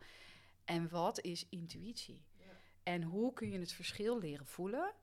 [0.65, 2.25] en wat is intuïtie?
[2.83, 4.93] En hoe kun je het verschil leren voelen?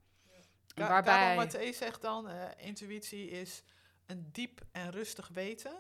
[0.74, 3.62] En Ka- waarbij, Karel zegt dan, eh, intuïtie is
[4.07, 5.76] een diep en rustig weten.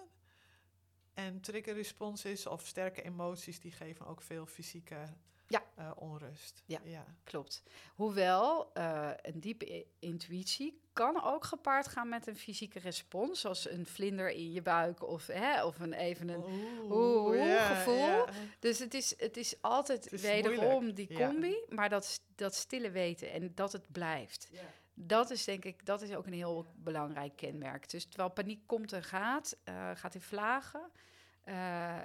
[1.12, 5.14] En triggerrespons is, of sterke emoties, die geven ook veel fysieke
[5.46, 5.62] Ja.
[5.74, 6.62] eh, onrust.
[6.66, 6.80] Ja.
[6.84, 7.04] ja.
[7.24, 7.62] Klopt.
[7.94, 13.86] Hoewel eh, een diepe intuïtie kan ook gepaard gaan met een fysieke respons, zoals een
[13.86, 16.44] vlinder in je buik of, hè, of een even een.
[16.90, 18.24] Oeh, gevoel.
[18.58, 21.28] Dus het is, het is altijd Het is wederom moeilijk, die ja.
[21.28, 24.50] combi, maar dat, dat stille weten en dat het blijft.
[24.94, 27.90] Dat is denk ik, dat is ook een heel belangrijk kenmerk.
[27.90, 30.90] Dus terwijl paniek komt en gaat, uh, gaat in vlagen.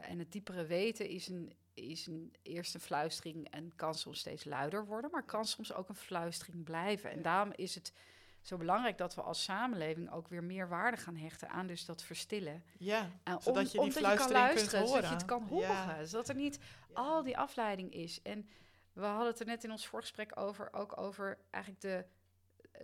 [0.01, 4.85] En het diepere weten is een, is een eerste fluistering en kan soms steeds luider
[4.85, 7.11] worden, maar kan soms ook een fluistering blijven.
[7.11, 7.93] En daarom is het
[8.41, 12.03] zo belangrijk dat we als samenleving ook weer meer waarde gaan hechten aan dus dat
[12.03, 12.63] verstillen.
[12.77, 15.03] Ja, en zodat je die fluistering je kan luisteren, kunt horen.
[15.03, 16.05] Zodat je het kan horen, ja.
[16.05, 16.59] zodat er niet
[16.93, 18.21] al die afleiding is.
[18.21, 18.49] En
[18.93, 22.05] we hadden het er net in ons voorgesprek over, ook over eigenlijk de,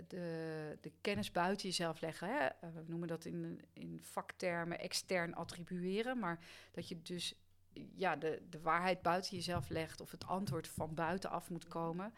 [0.08, 2.28] de, de kennis buiten jezelf leggen.
[2.28, 2.46] Hè?
[2.46, 6.40] Eh, we noemen dat in, in vaktermen extern attribueren, maar
[6.72, 7.36] dat je dus
[7.96, 12.14] ja, de, de waarheid buiten jezelf legt of het antwoord van buitenaf moet komen.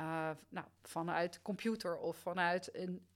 [0.00, 3.06] Uh, nou, vanuit de computer of vanuit een,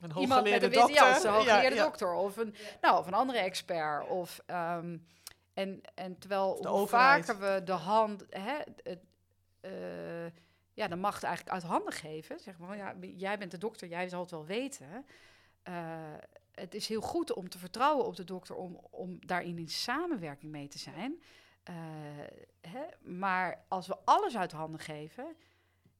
[0.00, 1.26] een iemand met een dokter.
[1.26, 4.08] een hooggeleerde ja, dokter of een, nou, of een andere expert.
[4.08, 5.06] Of, um,
[5.54, 9.00] en, en terwijl de hoe vaker we de hand, hè, het,
[9.60, 10.26] uh,
[10.72, 12.40] ja, de macht eigenlijk uit handen geven.
[12.40, 15.06] Zeg maar, ja, jij bent de dokter, jij zal het wel weten.
[15.68, 16.14] Uh,
[16.62, 20.52] het is heel goed om te vertrouwen op de dokter, om, om daarin in samenwerking
[20.52, 21.22] mee te zijn.
[21.70, 21.76] Uh,
[22.60, 25.36] hè, maar als we alles uit handen geven,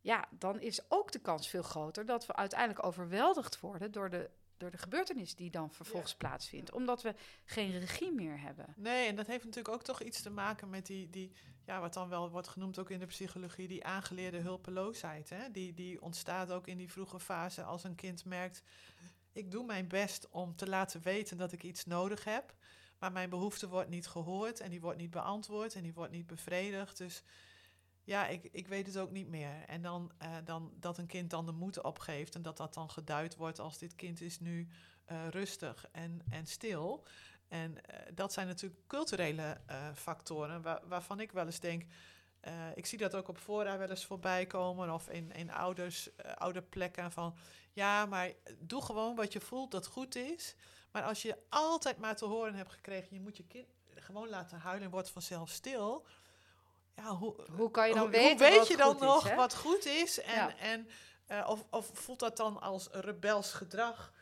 [0.00, 4.30] ja, dan is ook de kans veel groter dat we uiteindelijk overweldigd worden door de,
[4.56, 6.72] door de gebeurtenis die dan vervolgens plaatsvindt.
[6.72, 8.74] Omdat we geen regie meer hebben.
[8.76, 11.32] Nee, en dat heeft natuurlijk ook toch iets te maken met die, die
[11.64, 15.30] ja, wat dan wel wordt genoemd ook in de psychologie, die aangeleerde hulpeloosheid.
[15.30, 15.50] Hè?
[15.50, 18.62] Die, die ontstaat ook in die vroege fase als een kind merkt,
[19.32, 22.54] ik doe mijn best om te laten weten dat ik iets nodig heb,
[22.98, 26.26] maar mijn behoefte wordt niet gehoord en die wordt niet beantwoord en die wordt niet
[26.26, 26.98] bevredigd.
[26.98, 27.22] Dus
[28.04, 29.64] ja, ik, ik weet het ook niet meer.
[29.66, 32.90] En dan, uh, dan dat een kind dan de moed opgeeft en dat dat dan
[32.90, 34.68] geduid wordt als dit kind is nu
[35.10, 37.06] uh, rustig en, en stil.
[37.48, 39.60] En uh, dat zijn natuurlijk culturele
[39.94, 41.84] factoren waar, waarvan ik wel eens denk.
[42.74, 46.62] Ik zie dat ook op fora wel eens voorbij komen of in, in ouders, oude
[46.62, 47.36] plekken van
[47.72, 50.54] ja, maar doe gewoon wat je voelt dat goed is.
[50.90, 54.58] Maar als je altijd maar te horen hebt gekregen, je moet je kind gewoon laten
[54.58, 56.06] huilen en wordt vanzelf stil
[56.96, 59.54] ja, hoe, hoe kan je dan hoe, weten hoe weet je dan nog is, wat
[59.54, 60.20] goed is?
[60.20, 60.56] En, ja.
[60.56, 60.88] en,
[61.28, 64.12] uh, of, of voelt dat dan als rebels gedrag?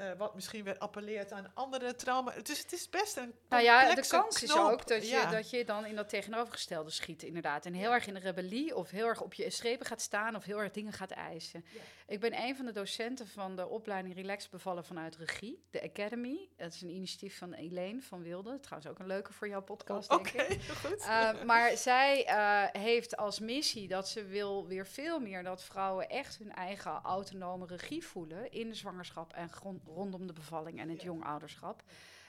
[0.00, 2.32] Uh, wat misschien weer appelleert aan andere trauma.
[2.42, 5.30] Dus het is best een Nou ja, de kans is ook dat je, ja.
[5.30, 7.66] dat je dan in dat tegenovergestelde schiet, inderdaad.
[7.66, 10.44] En heel erg in de rebellie of heel erg op je strepen gaat staan of
[10.44, 11.64] heel erg dingen gaat eisen.
[11.72, 11.80] Ja.
[12.06, 16.48] Ik ben een van de docenten van de opleiding Relax Bevallen vanuit Regie, de Academy.
[16.56, 18.60] Dat is een initiatief van Elaine van Wilde.
[18.60, 20.62] Trouwens ook een leuke voor jouw podcast, okay, ik.
[20.84, 21.00] goed.
[21.00, 26.08] Uh, maar zij uh, heeft als missie dat ze wil weer veel meer dat vrouwen
[26.08, 29.50] echt hun eigen autonome regie voelen in de zwangerschap en
[29.88, 31.82] rondom de bevalling en het jongouderschap.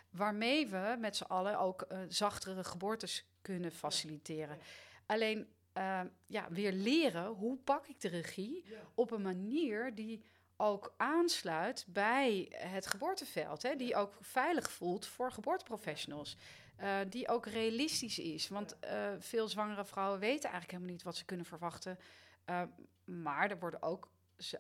[0.10, 4.58] Waarmee we met z'n allen ook uh, zachtere geboortes kunnen faciliteren.
[5.06, 5.48] Alleen
[5.78, 10.24] uh, ja, weer leren hoe pak ik de regie op een manier die
[10.58, 13.62] ook aansluit bij het geboorteveld.
[13.62, 16.38] Hè, die ook veilig voelt voor geboorteprofessionals.
[16.82, 18.48] Uh, die ook realistisch is.
[18.48, 22.00] Want uh, veel zwangere vrouwen weten eigenlijk helemaal niet wat ze kunnen verwachten.
[22.46, 22.62] Uh,
[23.04, 24.10] maar er worden ook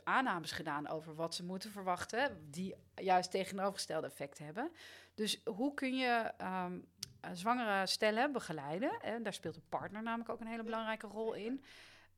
[0.03, 4.71] aannames gedaan over wat ze moeten verwachten, die juist tegenovergestelde effect hebben.
[5.15, 6.85] Dus hoe kun je um,
[7.33, 8.99] zwangere stellen begeleiden?
[9.01, 11.63] En daar speelt een partner namelijk ook een hele belangrijke rol in.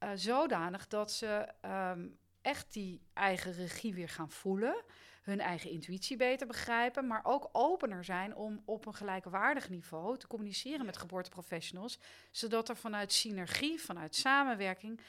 [0.03, 4.83] Uh, zodanig dat ze um, echt die eigen regie weer gaan voelen,
[5.21, 10.27] hun eigen intuïtie beter begrijpen, maar ook opener zijn om op een gelijkwaardig niveau te
[10.27, 11.99] communiceren met geboorteprofessionals,
[12.31, 14.99] zodat er vanuit synergie, vanuit samenwerking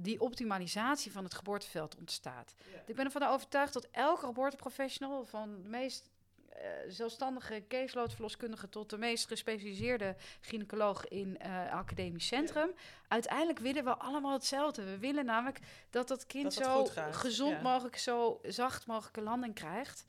[0.00, 2.54] die optimalisatie van het geboorteveld ontstaat.
[2.72, 2.82] Ja.
[2.86, 6.10] Ik ben ervan overtuigd dat elke geboorteprofessional, van de meest
[6.50, 12.82] uh, zelfstandige caseload-verloskundige tot de meest gespecialiseerde gynaecoloog in uh, academisch centrum, ja.
[13.08, 14.84] uiteindelijk willen we allemaal hetzelfde.
[14.84, 15.58] We willen namelijk
[15.90, 17.62] dat dat kind dat zo gezond ja.
[17.62, 20.04] mogelijk, zo zacht mogelijke landing krijgt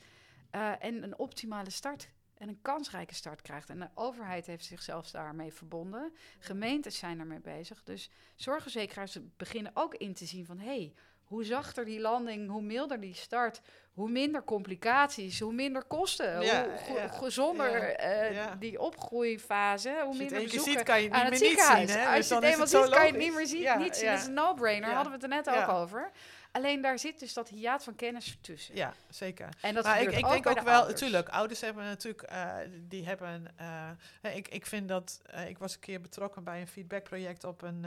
[0.55, 2.09] uh, en een optimale start
[2.39, 3.69] en een kansrijke start krijgt.
[3.69, 6.13] En de overheid heeft zichzelf daarmee verbonden.
[6.39, 7.83] Gemeentes zijn ermee bezig.
[7.83, 10.59] Dus zorgverzekeraars beginnen ook in te zien van...
[10.59, 13.61] hé, hey, hoe zachter die landing, hoe milder die start...
[13.93, 16.41] hoe minder complicaties, hoe minder kosten...
[16.41, 18.01] Ja, hoe ja, gezonder
[18.33, 21.91] ja, uh, die opgroeifase, hoe minder bezoeken ziet, kan je aan het ziekenhuis.
[21.91, 23.77] Zien, Als dus je het eenmaal ziet, kan je het niet meer zien.
[23.77, 24.09] niet zien.
[24.09, 26.11] Dat is een no-brainer, hadden we het er net ook over.
[26.52, 28.76] Alleen daar zit dus dat hiaat van kennis tussen.
[28.76, 29.50] Ja, zeker.
[29.62, 32.56] En dat maar ik, ik ook denk ook wel, natuurlijk, ouders hebben natuurlijk, uh,
[32.88, 36.68] die hebben, uh, ik, ik vind dat, uh, ik was een keer betrokken bij een
[36.68, 37.86] feedbackproject op, een,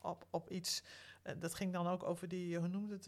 [0.00, 0.82] op, op iets,
[1.36, 3.06] dat ging dan ook over die, hoe noemde het,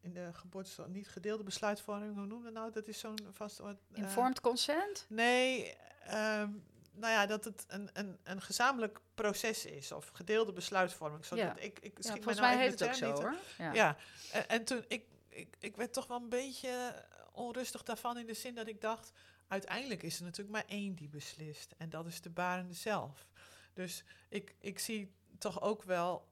[0.00, 2.72] in de geboorte, niet gedeelde besluitvorming, hoe noemde het nou?
[2.72, 3.60] Dat is zo'n vast...
[3.92, 5.06] Informed consent?
[5.08, 5.74] Nee,
[6.12, 11.24] um, nou ja, dat het een, een, een gezamenlijk proces is of gedeelde besluitvorming.
[11.24, 11.56] Zodat Ja.
[11.56, 13.34] ik, ik Ja, volgens nou mij even heet het ook zo hoor.
[13.58, 13.72] Ja.
[13.72, 13.96] Ja,
[14.32, 18.34] en, en toen ik, ik, ik werd toch wel een beetje onrustig daarvan in de
[18.34, 19.12] zin dat ik dacht,
[19.48, 23.26] uiteindelijk is er natuurlijk maar één die beslist en dat is de barende zelf.
[23.72, 26.28] Dus ik, ik zie toch ook wel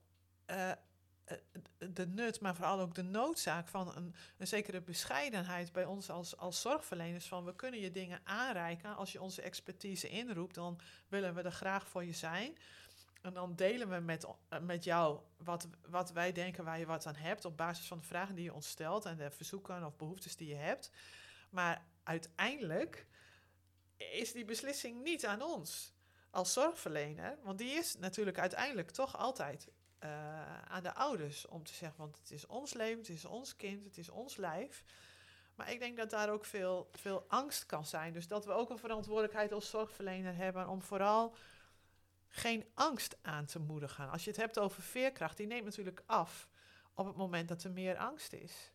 [0.46, 0.76] eh, eh,
[1.79, 6.37] de nut, maar vooral ook de noodzaak van een, een zekere bescheidenheid bij ons als,
[6.37, 7.26] als zorgverleners.
[7.26, 8.97] Van we kunnen je dingen aanreiken.
[8.97, 12.59] Als je onze expertise inroept, dan willen we er graag voor je zijn.
[13.20, 17.07] En dan delen we met, eh, met jou wat, wat wij denken waar je wat
[17.07, 17.45] aan hebt.
[17.45, 20.49] Op basis van de vragen die je ons stelt en de verzoeken of behoeftes die
[20.49, 20.91] je hebt.
[21.51, 23.07] Maar uiteindelijk
[23.97, 25.93] is die beslissing niet aan ons
[26.31, 27.39] als zorgverlener.
[27.43, 29.68] Want die is natuurlijk uiteindelijk toch altijd
[29.99, 33.57] eh, aan de ouders om te zeggen, want het is ons leven, het is ons
[33.57, 34.84] kind, het is ons lijf.
[35.55, 38.12] Maar ik denk dat daar ook veel, veel angst kan zijn.
[38.12, 41.34] Dus dat we ook een verantwoordelijkheid als zorgverlener hebben om vooral
[42.28, 44.11] geen angst aan te moedigen.
[44.11, 46.49] Als je het hebt over veerkracht, die neemt natuurlijk af
[46.94, 48.72] op het moment dat er meer angst is.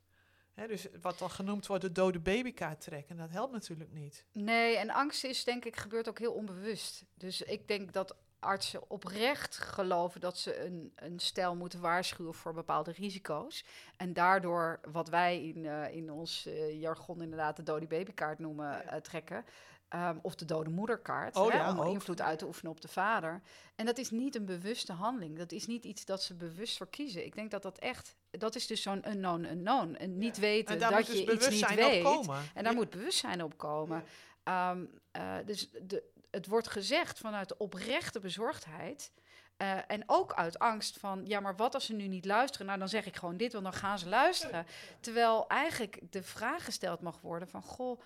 [0.55, 4.25] Dus wat dan genoemd wordt de dode babykaart trekken, dat helpt natuurlijk niet.
[4.31, 7.05] Nee, en angst is denk ik gebeurt ook heel onbewust.
[7.13, 12.53] Dus ik denk dat artsen oprecht geloven dat ze een, een stel moeten waarschuwen voor
[12.53, 13.65] bepaalde risico's.
[13.97, 18.87] En daardoor, wat wij in, eh, in ons eh, jargon inderdaad de dode babykaart noemen,
[18.87, 19.45] eh, trekken.
[19.87, 21.93] Ehm, of de dode moederkaart, Oh hè, ja, om ook.
[21.93, 23.41] invloed uit te oefenen op de vader.
[23.75, 25.37] En dat is niet een bewuste handeling.
[25.37, 27.25] Dat is niet iets dat ze bewust voor kiezen.
[27.25, 29.93] Ik denk dat dat echt, dat is dus zo'n unknown unknown.
[29.95, 32.03] En niet weten En dat dus je iets niet weet.
[32.03, 32.37] komen.
[32.53, 32.79] En daar Ja.
[32.79, 34.03] moet bewustzijn op komen.
[34.43, 36.03] Ehm, eh, dus de,
[36.33, 39.11] het wordt gezegd vanuit oprechte bezorgdheid.
[39.57, 42.67] eh, en ook uit angst van, ja, maar wat als ze nu niet luisteren?
[42.67, 44.65] Nou, dan zeg ik gewoon dit, want dan gaan ze luisteren.
[44.99, 48.01] Terwijl eigenlijk de vraag gesteld mag worden van, goh,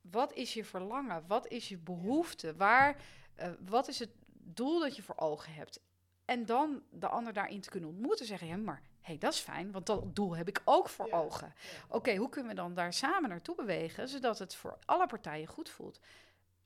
[0.00, 1.24] wat is je verlangen?
[1.26, 2.56] Wat is je behoefte?
[2.56, 2.96] Waar,
[3.34, 5.80] eh, wat is het doel dat je voor ogen hebt?
[6.24, 9.72] En dan de ander daarin te kunnen ontmoeten, zeggen, ja, maar hey, dat is fijn,
[9.72, 11.54] want dat doel heb ik ook voor Ja, ogen.
[11.88, 15.68] Oké, hoe kunnen we dan daar samen naartoe bewegen, zodat het voor alle partijen goed
[15.68, 16.00] voelt?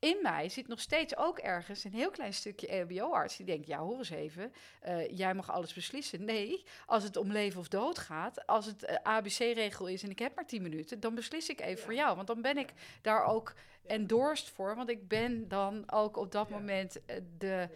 [0.00, 3.78] In mij zit nog steeds ook ergens een heel klein stukje EHBO-arts die denkt, ja,
[3.78, 6.24] hoor eens even, eh, jij mag alles beslissen.
[6.24, 10.18] Nee, als het om leven of dood gaat, als het eh, ABC-regel is en ik
[10.18, 12.16] heb maar 10 minuten, dan beslis ik even voor jou.
[12.16, 12.72] Want dan ben ik
[13.02, 13.54] daar ook
[13.86, 16.54] endorsed voor, want ik ben dan ook op dat Ja.
[16.54, 17.68] moment eh, de,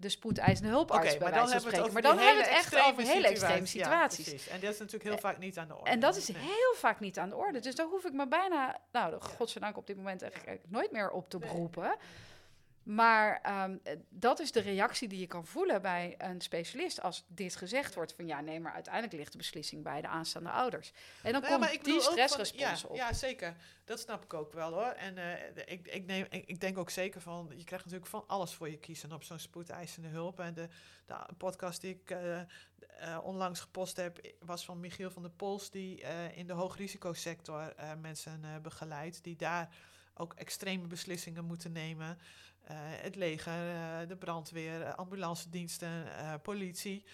[0.00, 2.74] de spoedeisende hulparts bij maar dan hebben we het Maar dan hebben we het echt
[2.86, 4.24] over hele extreme situatie.
[4.24, 4.44] situaties.
[4.44, 4.52] Ja.
[4.52, 5.90] En dat is natuurlijk heel vaak niet aan de orde.
[5.90, 6.42] En dat is Nee.
[6.42, 7.60] heel vaak niet aan de orde.
[7.60, 11.30] Dus daar hoef ik me bijna, nou, godzijdank op dit moment eigenlijk nooit meer op
[11.30, 11.96] te beroepen.
[12.88, 17.24] Maar ehm, eh, dat is de reactie die je kan voelen bij een specialist als
[17.26, 20.92] dit gezegd wordt van ja, nee, maar uiteindelijk ligt de beslissing bij de aanstaande ouders.
[21.22, 22.96] En dan ja, komt ik die stressrespons ja, op.
[22.96, 23.56] Ja, zeker.
[23.84, 24.90] Dat snap ik ook wel hoor.
[24.90, 28.24] En eh, ik, ik, neem, ik, ik denk ook zeker van, je krijgt natuurlijk van
[28.26, 30.40] alles voor je kiezen op zo'n spoedeisende hulp.
[30.40, 30.68] En de,
[31.06, 32.46] de podcast die ik eh, eh,
[33.22, 36.02] onlangs gepost heb, was van Michiel van der Pols, die
[36.34, 39.68] in de hoogrisicosector mensen begeleidt, die daar
[40.14, 42.18] ook extreme beslissingen moeten nemen.
[42.68, 46.04] Eh, het leger, eh, de brandweer, eh, ambulance diensten,
[46.42, 47.04] politie.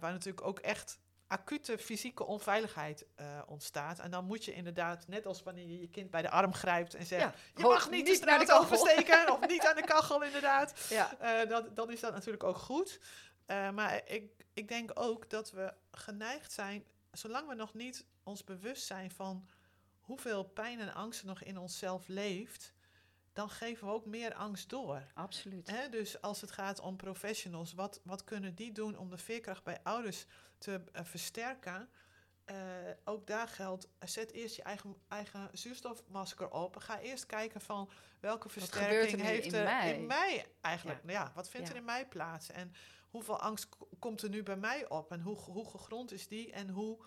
[0.00, 3.06] waar natuurlijk ook echt acute fysieke onveiligheid
[3.46, 3.98] ontstaat.
[3.98, 6.94] En dan moet je inderdaad, net als wanneer je je kind bij de arm grijpt
[6.94, 7.22] en zegt...
[7.22, 9.84] Ja, je mag niet, niet de naar de straat kachel." oversteken of niet aan de
[9.84, 10.74] kachel inderdaad.
[10.88, 11.44] Ja.
[11.44, 13.00] Dat, dan is dat natuurlijk ook goed.
[13.46, 18.86] Maar ik, ik denk ook dat we geneigd zijn, zolang we nog niet ons bewust
[18.86, 19.48] zijn van
[20.00, 22.75] hoeveel pijn en angst er nog in onszelf leeft,
[23.36, 25.02] dan geven we ook meer angst door.
[25.14, 25.72] Absoluut.
[25.90, 29.78] Dus als het gaat om professionals, wat, wat kunnen die doen om de veerkracht bij
[29.82, 30.26] ouders
[30.58, 31.88] te eh, versterken?
[32.44, 32.56] Eh,
[33.04, 36.76] ook daar geldt, zet eerst je eigen, eigen zuurstofmasker op.
[36.76, 39.94] Ga eerst kijken van welke er versterking heeft in er mij?
[39.94, 41.00] in mij eigenlijk.
[41.04, 41.10] Ja.
[41.12, 41.32] Ja.
[41.34, 41.72] wat vindt Ja.
[41.72, 42.50] er in mij plaats?
[42.50, 42.72] En
[43.10, 43.68] hoeveel angst
[43.98, 45.12] komt er nu bij mij op?
[45.12, 46.52] En hoe, hoe gegrond is die?
[46.52, 47.04] En hoe,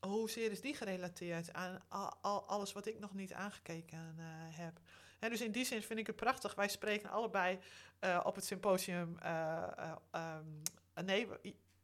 [0.00, 4.24] hoezeer is die gerelateerd aan al, al- alles wat ik nog niet aangekeken eh,
[4.58, 4.80] heb?
[5.26, 6.54] En dus in die zin vind ik het prachtig.
[6.54, 7.58] Wij spreken allebei
[7.98, 9.16] eh, op het symposium.
[9.22, 11.28] eh, eh, ehm, nee,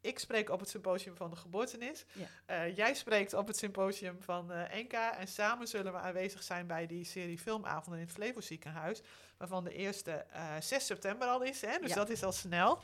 [0.01, 2.05] ik spreek op het symposium van de geboortenis.
[2.47, 2.67] Ja.
[2.69, 5.19] Jij spreekt op het symposium van Enka.
[5.19, 9.01] En samen zullen we aanwezig zijn bij die serie filmavonden in het Flevo ziekenhuis.
[9.37, 11.61] Waarvan de eerste eh 6 september al is.
[11.61, 11.79] Hè?
[11.79, 11.95] Dus Ja.
[11.95, 12.83] dat is al snel.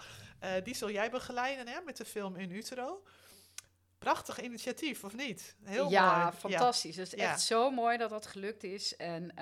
[0.62, 1.80] Die zul jij begeleiden hè?
[1.84, 3.02] met de film In Utero.
[3.98, 5.56] Prachtig initiatief, of niet?
[5.64, 6.36] Heel ja, mooi.
[6.36, 6.96] fantastisch.
[6.96, 7.30] Het is Ja.
[7.30, 8.96] echt zo mooi dat dat gelukt is.
[8.96, 9.32] En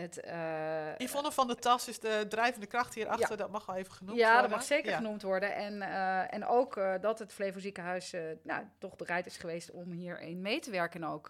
[0.00, 0.20] het...
[0.20, 3.36] eh, Yvonne van der Tas is de drijvende kracht hierachter.
[3.36, 4.50] Dat mag wel even genoemd ja, worden.
[4.50, 4.96] dat mag zeker Ja.
[4.96, 5.54] genoemd worden.
[5.54, 9.90] En, eh, en ook eh, dat het Flevo ziekenhuis nou, toch bereid is geweest om
[9.90, 11.02] hierin mee te werken.
[11.02, 11.28] En ook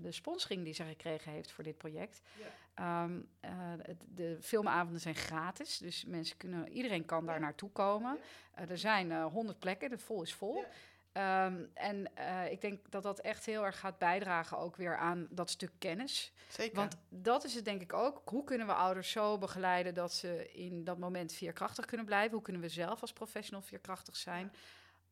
[0.00, 2.20] de sponsoring die ze gekregen heeft voor dit project.
[2.38, 2.46] Ja.
[2.76, 3.50] Ehm, eh,
[4.04, 8.18] de filmavonden zijn gratis, dus mensen kunnen, iedereen kan daar naartoe komen.
[8.68, 10.64] er zijn honderd plekken, de vol is vol.
[11.16, 12.10] Ehm, en
[12.50, 16.32] ik denk dat dat echt heel erg gaat bijdragen ook weer aan dat stuk kennis.
[16.48, 16.76] Zeker.
[16.76, 18.22] Want dat is het denk ik ook.
[18.24, 22.32] Hoe kunnen we ouders zo begeleiden dat ze in dat moment veerkrachtig kunnen blijven?
[22.32, 24.52] Hoe kunnen we zelf als professional veerkrachtig zijn?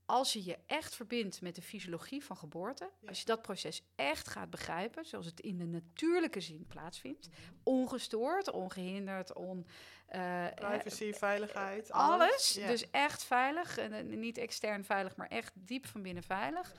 [0.06, 4.28] als je je echt verbindt met de fysiologie van geboorte, als je dat proces echt
[4.28, 7.38] gaat begrijpen, zoals het in de natuurlijke zin plaatsvindt, mhm.
[7.62, 9.66] ongestoord, ongehinderd, on,
[10.14, 12.58] uh, privacy, veiligheid, alles.
[12.66, 16.72] Dus echt veilig, en niet extern veilig, maar echt diep van binnen veilig.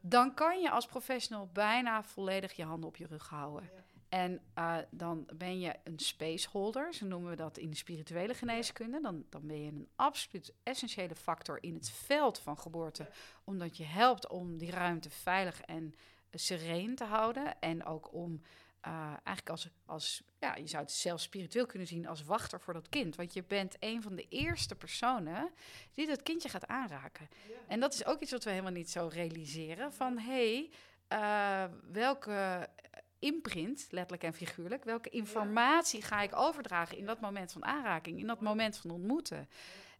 [0.00, 3.70] Dan kan je als professional bijna volledig je handen op je rug houden.
[4.08, 9.00] En uh, dan ben je een spaceholder, zo noemen we dat in de spirituele geneeskunde.
[9.00, 13.08] Dan, dan ben je een absoluut essentiële factor in het veld van geboorte,
[13.44, 15.94] omdat je helpt om die ruimte veilig en
[16.30, 17.60] sereen te houden.
[17.60, 18.42] En ook om
[18.86, 22.74] uh, eigenlijk als, als, ja, je zou het zelfs spiritueel kunnen zien als wachter voor
[22.74, 23.16] dat kind.
[23.16, 25.50] Want je bent een van de eerste personen
[25.94, 27.28] die dat kindje gaat aanraken.
[27.66, 29.92] En dat is ook iets wat we helemaal niet zo realiseren.
[29.92, 30.68] Van hé,
[31.08, 32.68] hey, uh, welke
[33.18, 34.84] imprint, letterlijk en figuurlijk.
[34.84, 39.48] Welke informatie ga ik overdragen in dat moment van aanraking, in dat moment van ontmoeten?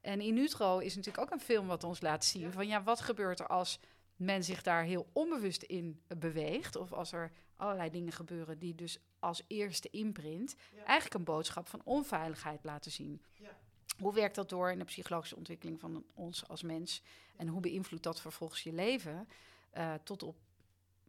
[0.01, 3.01] En In Utro is natuurlijk ook een film wat ons laat zien van ja, wat
[3.01, 3.81] gebeurt er als
[4.19, 8.99] men zich daar heel onbewust in beweegt, of als er allerlei dingen gebeuren die dus
[9.19, 13.23] als eerste imprint eigenlijk een boodschap van onveiligheid laten zien.
[13.33, 13.57] Ja.
[13.99, 17.03] Hoe werkt dat door in de psychologische ontwikkeling van ons als mens?
[17.37, 19.29] En hoe beïnvloedt dat vervolgens je leven
[19.77, 20.37] uh, tot op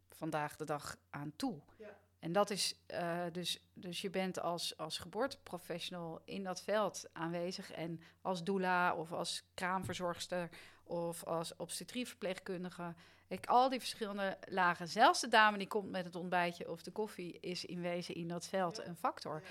[0.08, 1.60] vandaag de dag aan toe.
[1.78, 1.98] Ja.
[2.18, 7.70] En dat is uh, dus, dus je bent als, als geboorteprofessional in dat veld aanwezig.
[7.70, 10.48] En als doula of als kraamverzorgster
[10.90, 12.94] of als obstetrieverpleegkundige.
[13.28, 14.88] Ik, al die verschillende lagen.
[14.88, 18.28] Zelfs de dame die komt met het ontbijtje of de koffie is in wezen in
[18.28, 19.42] dat veld een factor.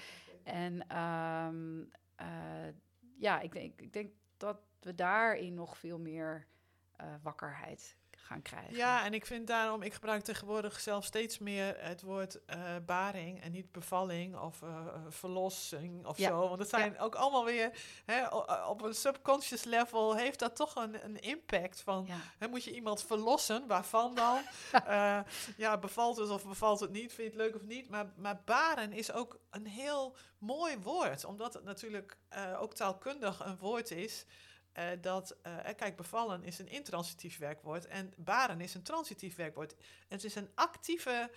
[0.43, 2.73] En um, uh,
[3.17, 6.47] ja, ik denk, ik denk dat we daarin nog veel meer
[7.01, 7.97] uh, wakkerheid
[8.29, 8.75] gaan krijgen.
[8.75, 13.41] Ja, en ik vind daarom, ik gebruik tegenwoordig zelf steeds meer het woord uh, baring
[13.41, 16.47] en niet bevalling of uh, verlossing of zo.
[16.47, 17.71] Want het zijn ook allemaal weer
[18.05, 18.27] hè,
[18.67, 22.07] op een subconscious level heeft dat toch een, een impact van
[22.37, 24.41] hè, moet je iemand verlossen, waarvan dan?
[24.87, 25.19] uh,
[25.57, 27.13] ja, bevalt het of bevalt het niet?
[27.13, 27.89] Vind je het leuk of niet?
[27.89, 32.17] Maar, maar baren is ook een heel mooi woord, omdat het natuurlijk
[32.59, 34.25] ook taalkundig een woord is.
[34.79, 39.75] Uh, dat, uh, kijk, bevallen is een intransitief werkwoord en baren is een transitief werkwoord.
[40.07, 41.31] Het is een actieve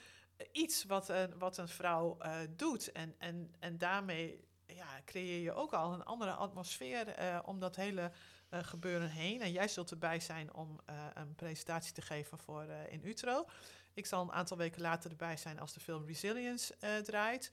[0.52, 2.18] iets wat een, wat een vrouw
[2.56, 2.92] doet.
[2.92, 7.14] En, en, en daarmee ja, creëer je ook al een andere atmosfeer
[7.44, 8.12] om dat hele
[8.50, 9.40] gebeuren heen.
[9.40, 10.80] En jij zult erbij zijn om
[11.14, 13.46] een presentatie te geven voor in Utro.
[13.94, 17.52] Ik zal een aantal weken later erbij zijn als de film Resilience draait.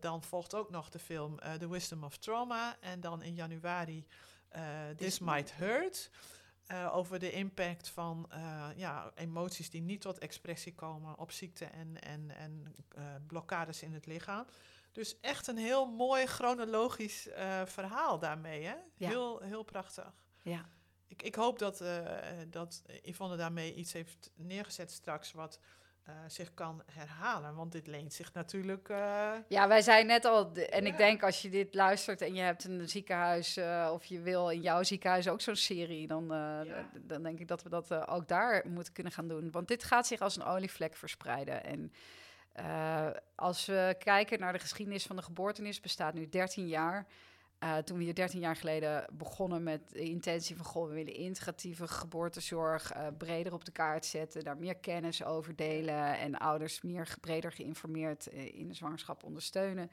[0.00, 2.76] dan volgt ook nog de film The Wisdom of Trauma.
[2.80, 4.06] En dan in januari
[4.96, 6.10] This Might Hurt.
[6.72, 11.64] Uh, over de impact van uh, ja, emoties die niet tot expressie komen op ziekte
[11.64, 12.74] en, en, en
[13.26, 14.46] blokkades in het lichaam.
[14.92, 17.28] Dus echt een heel mooi chronologisch
[17.64, 18.64] verhaal daarmee.
[18.64, 18.74] Hè?
[18.96, 20.12] Heel, heel prachtig.
[20.42, 20.68] Ja.
[21.06, 21.84] Ik, ik hoop dat,
[22.48, 25.60] dat Yvonne daarmee iets heeft neergezet straks wat
[26.08, 27.54] uh, zich kan herhalen.
[27.54, 28.88] Want dit leent zich natuurlijk.
[28.88, 29.32] Uh...
[29.48, 30.52] Ja, wij zijn net al.
[30.52, 33.56] En ik denk als je dit luistert en je hebt een ziekenhuis.
[33.56, 36.06] Uh, of je wil in jouw ziekenhuis ook zo'n serie.
[36.06, 36.88] Dan, ja.
[37.00, 39.50] dan denk ik dat we dat ook daar moeten kunnen gaan doen.
[39.50, 41.64] Want dit gaat zich als een olievlek verspreiden.
[41.64, 41.92] En
[43.34, 47.06] als we kijken naar de geschiedenis van de geboortenis, bestaat nu 13 jaar.
[47.64, 50.64] Uh, toen we hier 13 jaar geleden begonnen met de intentie van...
[50.64, 54.44] Goh, we willen integratieve geboortezorg uh, breder op de kaart zetten...
[54.44, 56.18] daar meer kennis over delen...
[56.18, 59.90] en ouders meer breder geïnformeerd uh, in de zwangerschap ondersteunen...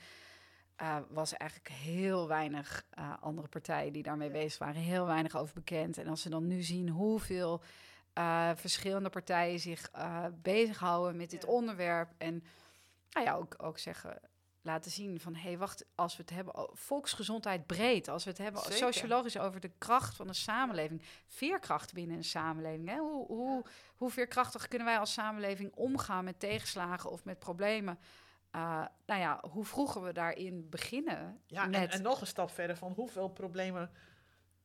[1.10, 2.86] was eigenlijk heel weinig
[3.20, 4.82] andere partijen die daarmee bezig waren.
[4.82, 5.98] Heel weinig over bekend.
[5.98, 7.62] En als we dan nu zien hoeveel
[8.56, 9.92] verschillende partijen zich
[10.42, 12.14] bezighouden met dit onderwerp...
[12.18, 12.44] en
[13.12, 14.20] nou ja, ook, ook zeggen
[14.66, 18.40] laten zien van hé, hey, wacht, als we het hebben volksgezondheid breed, als we het
[18.40, 18.78] hebben Zeker.
[18.78, 22.90] sociologisch over de kracht van een samenleving, veerkracht binnen een samenleving.
[22.90, 22.98] Hè?
[22.98, 28.00] Hoe, hoe, hoe veerkrachtig kunnen wij als samenleving omgaan met tegenslagen of met problemen?
[28.56, 31.42] Uh, nou ja, hoe vroeger we daarin beginnen.
[31.48, 33.92] Ja, en, en, nog een stap verder van hoeveel problemen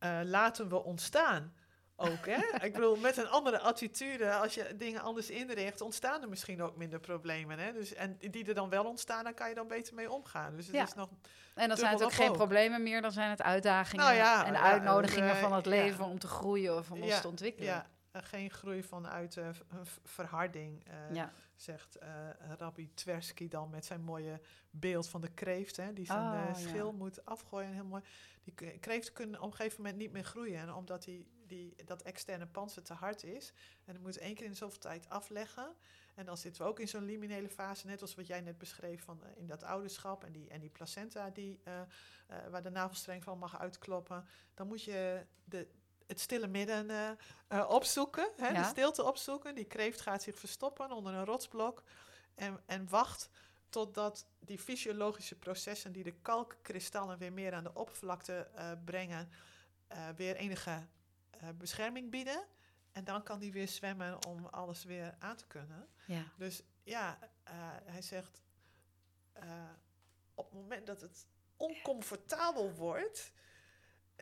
[0.01, 1.55] uh, laten we ontstaan
[2.01, 2.27] ook.
[2.27, 2.65] Hè?
[2.67, 6.77] ik bedoel, met een andere attitude, als je dingen anders inricht, ontstaan er misschien ook
[6.77, 7.59] minder problemen.
[7.59, 7.73] Hè?
[7.73, 10.57] Dus, en die er dan wel ontstaan, dan kan je dan beter mee omgaan.
[10.57, 10.83] Dus het ja.
[10.83, 11.09] is nog.
[11.55, 14.61] En dan zijn het ook geen problemen meer, dan zijn het uitdagingen nou ja, en
[14.61, 17.69] uitnodigingen van het leven om te groeien of om ons te ontwikkelen.
[17.69, 21.33] Ja, geen groei vanuit v- verharding, eh, ja.
[21.57, 22.09] zegt eh,
[22.59, 24.41] Rabbi Tversky dan met zijn mooie
[24.71, 26.55] beeld van de kreeft, hè, die zijn Oh, ja.
[26.55, 27.73] schil moet afgooien.
[27.73, 28.03] Heel mooi.
[28.45, 31.75] Die k- kreeften kunnen op een gegeven moment niet meer groeien, en omdat die, die,
[31.85, 33.53] dat externe panzer te hard is.
[33.85, 35.77] En dan moet één keer in de zoveel tijd afleggen.
[36.15, 39.03] En dan zitten we ook in zo'n liminele fase, net als wat jij net beschreef
[39.05, 41.87] van eh, in dat ouderschap en die, en die placenta die, eh, eh,
[42.51, 44.27] waar de navelstreng van mag uitkloppen.
[44.55, 45.69] Dan moet je de,
[46.07, 47.19] het stille midden
[47.69, 49.55] opzoeken, hè, de stilte opzoeken.
[49.55, 51.83] Die kreeft gaat zich verstoppen onder een rotsblok
[52.35, 53.31] en, en wacht
[53.69, 58.51] totdat die fysiologische processen die de kalkkristallen weer meer aan de oppervlakte
[58.85, 59.31] brengen,
[60.17, 60.87] weer enige
[61.59, 62.45] bescherming bieden.
[62.93, 65.89] En dan kan die weer zwemmen om alles weer aan te kunnen.
[66.07, 66.25] ja.
[66.37, 68.43] Dus ja, eh, hij zegt,
[69.33, 69.71] eh,
[70.35, 71.27] op het moment dat het
[71.57, 73.33] oncomfortabel wordt,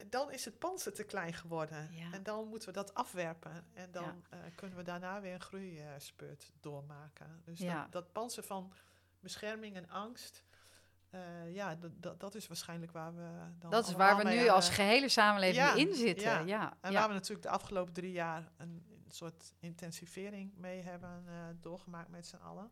[0.06, 1.92] dan is het panzer te klein geworden.
[1.92, 2.12] Ja.
[2.12, 3.66] En dan moeten we dat afwerpen.
[3.74, 4.38] En dan Ja.
[4.38, 7.40] eh, kunnen we daarna weer een groeispurt doormaken.
[7.44, 7.82] Dus Ja.
[7.82, 8.72] dat, dat panzer van
[9.20, 10.42] bescherming en angst,
[11.10, 11.78] eh, ja,
[12.18, 13.28] dat- is waarschijnlijk waar we
[13.58, 16.24] dan Dat is waar we nu als gehele samenleving Ja, in zitten.
[16.26, 16.38] ja.
[16.38, 16.98] Ja, en ja.
[16.98, 22.08] waar we natuurlijk de afgelopen drie jaar een, een soort intensivering mee hebben eh, doorgemaakt
[22.08, 22.70] met z'n allen.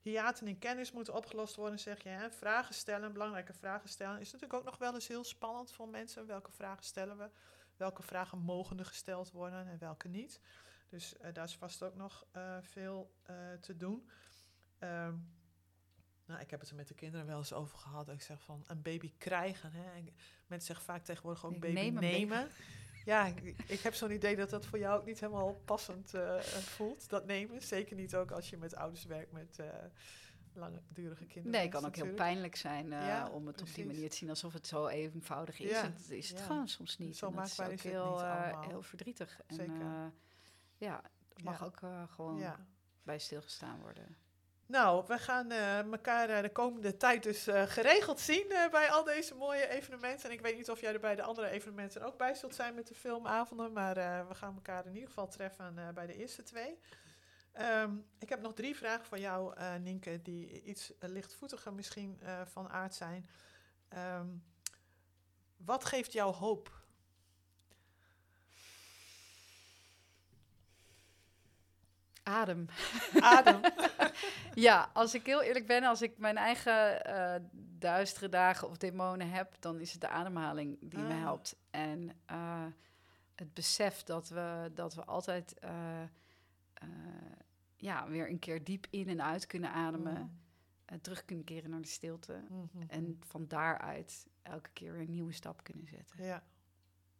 [0.00, 2.08] Hiaten in kennis moeten opgelost worden, zeg je.
[2.08, 2.30] Hè?
[2.30, 4.20] Vragen stellen, belangrijke vragen stellen.
[4.20, 6.26] Is natuurlijk ook nog wel eens heel spannend voor mensen.
[6.26, 7.30] Welke vragen stellen we?
[7.76, 10.40] Welke vragen mogen er gesteld worden en welke niet?
[10.88, 12.26] Dus eh, daar is vast ook nog
[12.60, 13.12] veel
[13.60, 14.10] te doen.
[14.78, 15.14] Ehm,
[16.28, 18.06] nou, ik heb het er met de kinderen wel eens over gehad.
[18.06, 19.72] dat Ik zeg van een baby krijgen.
[19.72, 19.92] Hè?
[19.96, 20.08] En
[20.46, 22.48] mensen zeggen vaak tegenwoordig ook Ik baby nemen.
[23.04, 26.38] Ja, ik, ik heb zo'n idee dat dat voor jou ook niet helemaal passend eh,
[26.76, 27.62] voelt, dat nemen.
[27.62, 29.66] Zeker niet ook als je met ouders werkt met eh
[30.52, 31.50] langdurige kinderen.
[31.50, 34.16] Nee, het kan ook heel pijnlijk zijn eh, Ja, om het op die manier te
[34.16, 35.70] zien alsof het zo eenvoudig is.
[35.70, 36.44] Ja, En dat is het ja.
[36.44, 37.16] gewoon soms niet.
[37.16, 38.20] Zo En dat is ook is het heel,
[38.68, 39.40] heel verdrietig.
[39.46, 40.12] En, Zeker.
[40.76, 41.02] ja,
[41.36, 42.42] er mag ook gewoon
[43.02, 44.16] bij stilgestaan worden.
[44.68, 49.04] Nou, we gaan eh, elkaar eh, de komende tijd dus eh, geregeld zien bij al
[49.04, 50.28] deze mooie evenementen.
[50.28, 52.74] En ik weet niet of jij er bij de andere evenementen ook bij zult zijn
[52.74, 53.72] met de filmavonden.
[53.72, 53.94] Maar
[54.28, 56.78] we gaan elkaar in ieder geval treffen bij de eerste twee.
[57.52, 62.94] Ehm, ik heb nog drie vragen voor jou, Nienke, die iets lichtvoetiger misschien van aard
[62.94, 63.28] zijn.
[63.88, 64.26] Ehm,
[65.56, 66.77] wat geeft jou hoop?
[72.28, 72.66] Adem.
[73.20, 73.60] Adem.
[74.54, 77.34] Ja, als ik heel eerlijk ben, als ik mijn eigen eh,
[77.78, 81.20] duistere dagen of demonen heb, dan is het de ademhaling die me Ah.
[81.20, 81.56] helpt.
[81.70, 82.64] En eh,
[83.34, 86.02] het besef dat we, dat we altijd eh,
[87.76, 90.40] ja, weer een keer diep in en uit kunnen ademen.
[90.86, 91.00] Mm.
[91.00, 92.40] terug kunnen keren naar de stilte.
[92.48, 92.84] Mhm.
[92.88, 96.24] En van daaruit elke keer weer een nieuwe stap kunnen zetten.
[96.24, 96.42] Ja,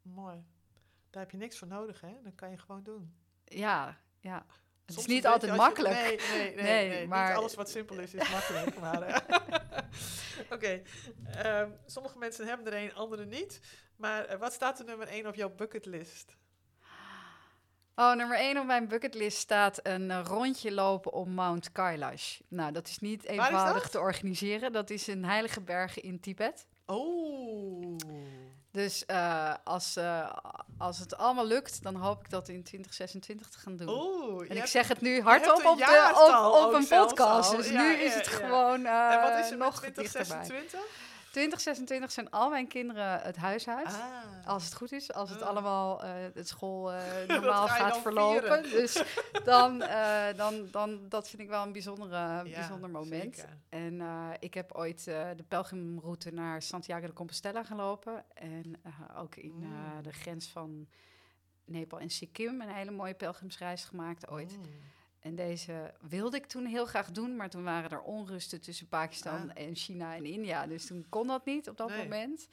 [0.03, 0.45] mooi.
[1.11, 2.17] Daar heb je niks voor nodig, hè?
[2.23, 3.15] Dat kan je gewoon doen.
[3.45, 4.47] Ja, ja.
[4.89, 5.95] Het Soms is niet altijd je- makkelijk.
[5.95, 8.79] nee, nee, nee, Nee, nee, maar- Niet alles wat simpel is, is makkelijk.
[8.81, 9.17] maar, eh,
[10.55, 10.83] Oké,
[11.35, 13.61] ehm, sommige mensen hebben er een, andere niet.
[13.97, 16.37] Maar eh, wat staat er nummer 1 op jouw bucketlist?
[17.95, 22.39] Oh, nummer 1 op mijn bucketlist staat een eh, rondje lopen om Mount Kailash.
[22.49, 24.73] Nou, dat is niet eenvoudig te organiseren.
[24.73, 26.67] Dat is een heilige berg in Tibet.
[26.87, 27.97] Oh,
[28.79, 30.31] Dus eh, als, eh,
[30.79, 34.47] als het allemaal lukt, dan hoop ik dat in 2026 te gaan doen.
[34.49, 37.57] en ik zeg het nu hardop op, de, op, een podcast.
[37.57, 38.31] Dus Ja, nu ja, is het ja.
[38.31, 40.45] gewoon eh, en wat is er nog met dichterbij.
[40.45, 40.81] 2026?
[41.31, 43.87] 2026 zijn al mijn kinderen het huis uit.
[43.87, 44.47] Ah.
[44.47, 45.49] Als het goed is, als het Ah.
[45.49, 48.41] allemaal eh, het school eh, normaal ga gaat verlopen.
[48.43, 48.63] vieren.
[48.63, 49.03] Dus
[49.45, 53.37] dan, eh, dan, dan, dat vind ik wel een bijzondere, Ja, bijzonder moment.
[53.37, 53.57] zeker.
[53.69, 54.03] En
[54.39, 58.25] ik heb ooit de pelgrimroute naar Santiago de Compostela gelopen.
[58.35, 58.81] En
[59.17, 60.03] ook in Mm.
[60.03, 60.89] de grens van
[61.65, 64.57] Nepal en Sikkim een hele mooie pelgrimsreis gemaakt ooit.
[64.57, 64.65] Mm.
[65.21, 69.51] En deze wilde ik toen heel graag doen, maar toen waren er onrusten tussen Pakistan
[69.51, 69.63] Ah.
[69.65, 70.67] en China en India.
[70.67, 72.03] Dus toen kon dat niet op dat Nee.
[72.03, 72.49] moment.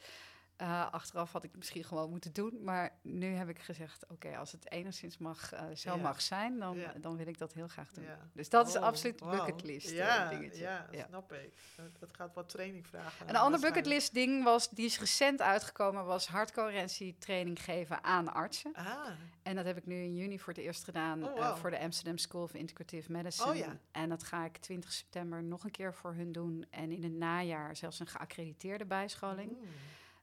[0.56, 2.58] Eh, achteraf had ik het misschien gewoon moeten doen.
[2.64, 5.96] Maar nu heb ik gezegd, oké, als het enigszins mag, eh, zo Ja.
[6.02, 6.92] mag zijn, dan, Ja.
[7.00, 8.04] dan wil ik dat heel graag doen.
[8.04, 8.18] Ja.
[8.32, 10.60] Dus dat is Oh, absoluut bucketlist eh, Ja, dingetje.
[10.62, 11.52] ja, snap ik.
[11.98, 13.28] Dat, gaat wat training vragen.
[13.28, 18.72] Een ander bucketlist ding was, die is recent uitgekomen, was hardcoherentie training geven aan artsen.
[18.74, 19.08] Ah,
[19.42, 21.78] En dat heb ik nu in juni voor het eerst gedaan Oh, eh, voor de
[21.78, 23.64] Amsterdam School of Integrative Medicine.
[23.64, 23.70] Oh.
[23.92, 26.66] En dat ga ik 20 september nog een keer voor hun doen.
[26.70, 29.50] En in het najaar zelfs een geaccrediteerde bijscholing.
[29.50, 29.66] mm.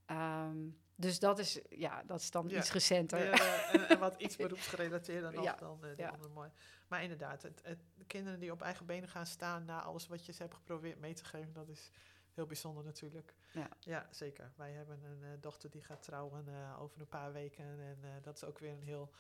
[0.06, 2.58] Ehm, dus dat is, ja, dat is dan Ja.
[2.58, 3.32] iets recenter.
[3.32, 6.10] Eh, en, en wat iets beroepsgerelateerder nog Ja, dan die ja.
[6.10, 6.50] andere mooi.
[6.88, 10.26] Maar inderdaad, het, het, de kinderen die op eigen benen gaan staan na alles wat
[10.26, 11.90] je ze hebt geprobeerd mee te geven, dat is
[12.34, 13.36] heel bijzonder natuurlijk.
[13.52, 13.70] Ja.
[13.80, 14.54] ja zeker.
[14.56, 18.36] Wij hebben een eh, dochter die gaat trouwen eh, over een paar weken en dat
[18.36, 19.12] is ook weer een heel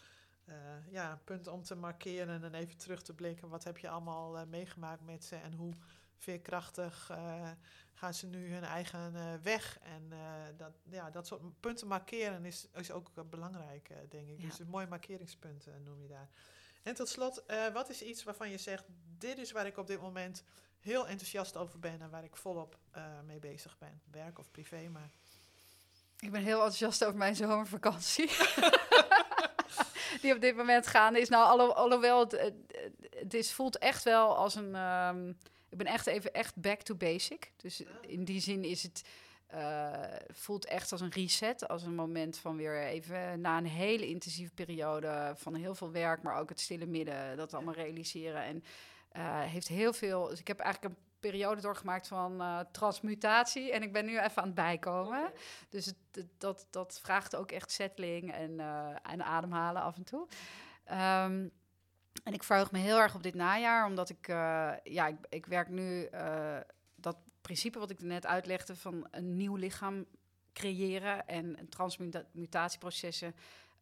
[0.89, 3.49] ja, punt om te markeren en even terug te blikken.
[3.49, 5.73] Wat heb je allemaal meegemaakt met ze en hoe
[6.23, 7.11] veerkrachtig
[7.93, 9.13] gaan ze nu hun eigen
[9.43, 9.79] weg.
[9.79, 10.11] En
[10.57, 14.41] dat, ja, dat soort punten markeren is, is ook belangrijk, denk ik.
[14.41, 16.29] Dus een mooi markeringspunt noem je daar.
[16.83, 17.43] En tot slot,
[17.73, 18.85] wat is iets waarvan je zegt:
[19.17, 20.43] dit is waar ik op dit moment
[20.79, 22.77] heel enthousiast over ben en waar ik volop
[23.25, 25.11] mee bezig ben, werk of privé, maar.
[26.19, 28.27] Ik ben heel enthousiast over mijn zomervakantie.
[30.21, 31.29] die op dit moment gaande is.
[31.29, 32.53] Nou, alho alhoewel het,
[33.09, 34.75] het, is, voelt echt wel als een.
[34.75, 35.37] Um,
[35.73, 37.51] ik ben echt even echt back to basic.
[37.55, 39.03] Dus in die zin is het.
[39.53, 39.93] Uh,
[40.29, 44.53] voelt echt als een reset, als een moment van weer even na een hele intensieve
[44.53, 48.43] periode van heel veel werk, maar ook het stille midden, dat allemaal realiseren.
[48.43, 48.63] En
[49.17, 50.27] uh, heeft heel veel.
[50.27, 53.71] Dus ik heb eigenlijk een periode doorgemaakt van uh, transmutatie.
[53.71, 55.31] En ik ben nu even aan het bijkomen.
[55.69, 58.59] Dus het, dat, dat vraagt ook echt settling en,
[59.03, 60.27] en ademhalen af en toe.
[60.91, 61.51] Um,
[62.23, 65.45] en ik verheug me heel erg op dit najaar, omdat ik, uh, ja, ik, ik,
[65.45, 66.09] werk nu
[66.95, 70.05] dat principe wat ik net uitlegde van een nieuw lichaam
[70.53, 73.35] creëren en transmutatieprocessen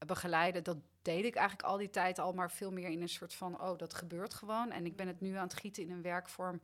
[0.06, 0.64] begeleiden.
[0.64, 3.62] Dat deed ik eigenlijk al die tijd al, maar veel meer in een soort van,
[3.62, 4.72] oh, dat gebeurt gewoon.
[4.72, 6.62] En ik ben het nu aan het gieten in een werkvorm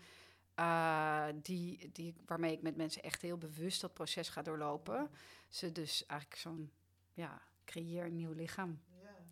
[0.59, 5.09] uh, die, die, waarmee ik met mensen echt heel bewust dat proces ga doorlopen.
[5.49, 6.71] Ze dus eigenlijk zo'n
[7.13, 8.80] ja, creëer een nieuw lichaam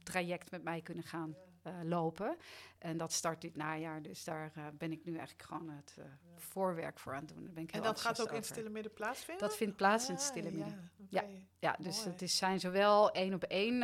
[0.03, 1.35] traject met mij kunnen gaan
[1.83, 2.37] lopen.
[2.77, 5.97] En dat start dit najaar, dus daar uh, ben ik nu eigenlijk gewoon het
[6.35, 7.53] voorwerk voor aan het doen.
[7.53, 9.47] ben ik en dat gaat ook in het stille midden plaatsvinden?
[9.47, 10.91] Dat vindt plaats in het ah, stille midden.
[11.09, 11.23] Ja,
[11.59, 13.79] ja, dus het is, zijn zowel één op één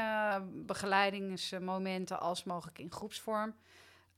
[0.65, 3.55] begeleidingsmomenten als mogelijk in groepsvorm.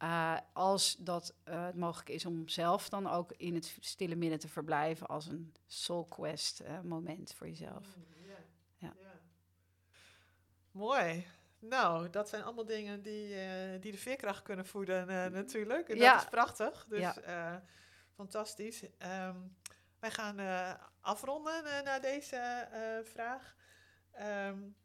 [0.04, 4.40] Uh, als dat uh, het mogelijk is om zelf dan ook in het stille midden
[4.40, 7.96] te verblijven als een soul quest uh, moment voor jezelf.
[7.96, 8.38] Mm, yeah.
[8.78, 8.94] Ja.
[9.00, 9.14] Yeah.
[10.72, 11.26] Mooi.
[11.70, 13.36] Nou, dat zijn allemaal dingen die,
[13.80, 15.90] die de veerkracht kunnen voeden natuurlijk.
[15.90, 16.86] En dat is prachtig.
[16.90, 17.14] Dus
[18.16, 18.84] fantastisch.
[18.84, 19.58] Um,
[20.00, 20.40] wij gaan
[21.02, 22.68] afronden naar deze
[23.04, 23.56] vraag.
[24.48, 24.76] Um,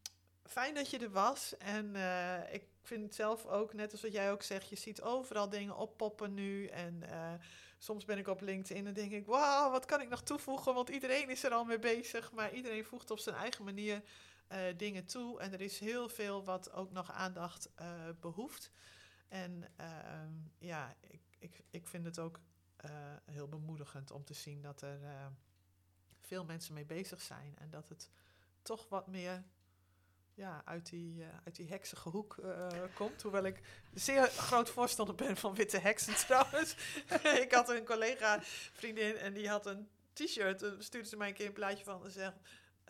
[0.45, 1.57] fijn dat je er was.
[1.57, 1.95] En
[2.51, 5.77] ik vind het zelf ook, net als wat jij ook zegt, je ziet overal dingen
[5.77, 6.67] oppoppen nu.
[6.67, 7.03] En
[7.79, 10.75] soms ben ik op LinkedIn en denk ik, wauw, wat kan ik nog toevoegen?
[10.75, 14.03] Want iedereen is er al mee bezig, maar iedereen voegt op zijn eigen manier
[14.53, 15.41] uh, dingen toe.
[15.41, 17.87] En er is heel veel wat ook nog aandacht uh,
[18.21, 18.71] behoeft.
[19.29, 22.41] En ehm, ja, ik, ik, ik vind het ook
[23.25, 25.01] heel bemoedigend om te zien dat er
[26.21, 27.57] veel mensen mee bezig zijn.
[27.59, 28.11] En dat het
[28.63, 29.45] toch wat meer
[30.35, 32.37] ja, uit, die, uit die heksige hoek
[32.95, 33.23] komt.
[33.23, 33.61] Hoewel ik
[33.95, 36.77] zeer groot voorstander ben van witte heksen trouwens.
[37.45, 38.39] ik had een collega,
[38.73, 40.61] vriendin, en die had een t-shirt.
[40.61, 42.33] Daar stuurde ze mij een keer een plaatje van en zei...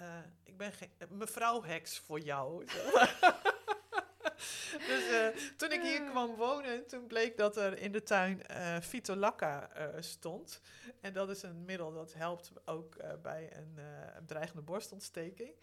[0.01, 0.07] Uh,
[0.45, 2.65] ik ben geen mevrouw heks voor jou.
[4.89, 5.05] dus
[5.57, 10.61] toen ik hier kwam wonen, toen bleek dat er in de tuin uh, Fitolacca stond.
[11.01, 13.79] En dat is een middel dat helpt ook bij een
[14.27, 15.55] dreigende borstontsteking.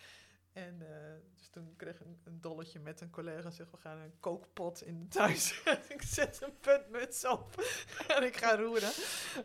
[0.56, 0.88] En uh,
[1.36, 3.50] dus toen kreeg ik een, dolletje met een collega.
[3.50, 5.36] Zeg, we gaan een kookpot in de tuin
[5.96, 7.62] ik zet een puntmuts op
[8.16, 8.92] en ik ga roeren.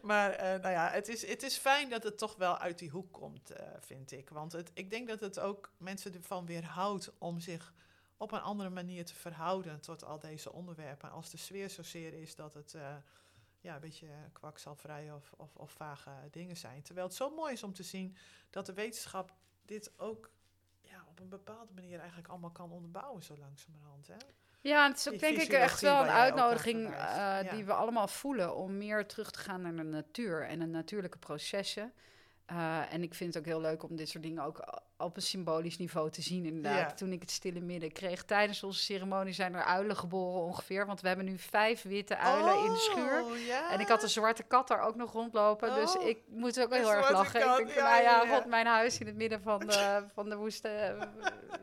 [0.02, 2.90] Maar uh, nou ja, het is, het is fijn dat het toch wel uit die
[2.90, 4.28] hoek komt, uh, vind ik.
[4.28, 7.74] Want het, ik denk dat het ook mensen ervan weerhoudt om zich
[8.16, 11.10] op een andere manier te verhouden tot al deze onderwerpen.
[11.10, 12.74] Als de sfeer zozeer is dat het
[13.60, 16.82] ja, een beetje kwakzalvrij of, of, of vage dingen zijn.
[16.82, 18.16] Terwijl het zo mooi is om te zien
[18.50, 19.34] dat de wetenschap
[19.64, 20.30] dit ook
[21.20, 24.06] op een bepaalde manier eigenlijk allemaal kan onderbouwen, zo langzamerhand.
[24.06, 24.16] Hè?
[24.60, 28.56] Ja, het is ook denk ik echt wel een uitnodiging uh, die we allemaal voelen
[28.56, 31.92] om meer terug te gaan naar de natuur en de natuurlijke processen.
[32.52, 35.22] Uh, en ik vind het ook heel leuk om dit soort dingen ook op een
[35.22, 36.44] symbolisch niveau te zien.
[36.44, 38.24] Inderdaad, toen ik het stille midden kreeg.
[38.24, 40.86] Tijdens onze ceremonie zijn er uilen geboren ongeveer.
[40.86, 43.22] Want we hebben nu vijf witte uilen in de schuur.
[43.22, 45.74] Oh, en ik had een zwarte kat daar ook nog rondlopen.
[45.74, 47.40] Dus oh, ik moet ook wel heel erg lachen.
[47.40, 50.68] ik denk, ja, ja, God, mijn huis in het midden van de, van de woeste
[50.68, 51.02] eh,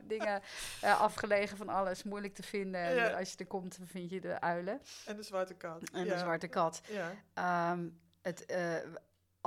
[0.04, 0.42] dingen.
[0.84, 2.82] Uh, afgelegen van alles, moeilijk te vinden.
[2.82, 4.82] En als je er komt, dan vind je de uilen.
[5.06, 5.90] En de zwarte kat.
[5.94, 6.82] En de zwarte kat.
[7.72, 8.76] Um, het, uh,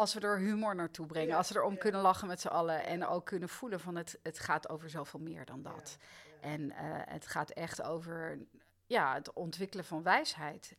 [0.01, 3.07] als we er humor naartoe brengen, als we erom kunnen lachen met z'n allen en
[3.07, 5.97] ook kunnen voelen van het, het gaat over zoveel meer dan dat.
[6.41, 6.75] En uh,
[7.05, 8.39] het gaat echt over
[8.87, 10.77] ja, het ontwikkelen van wijsheid.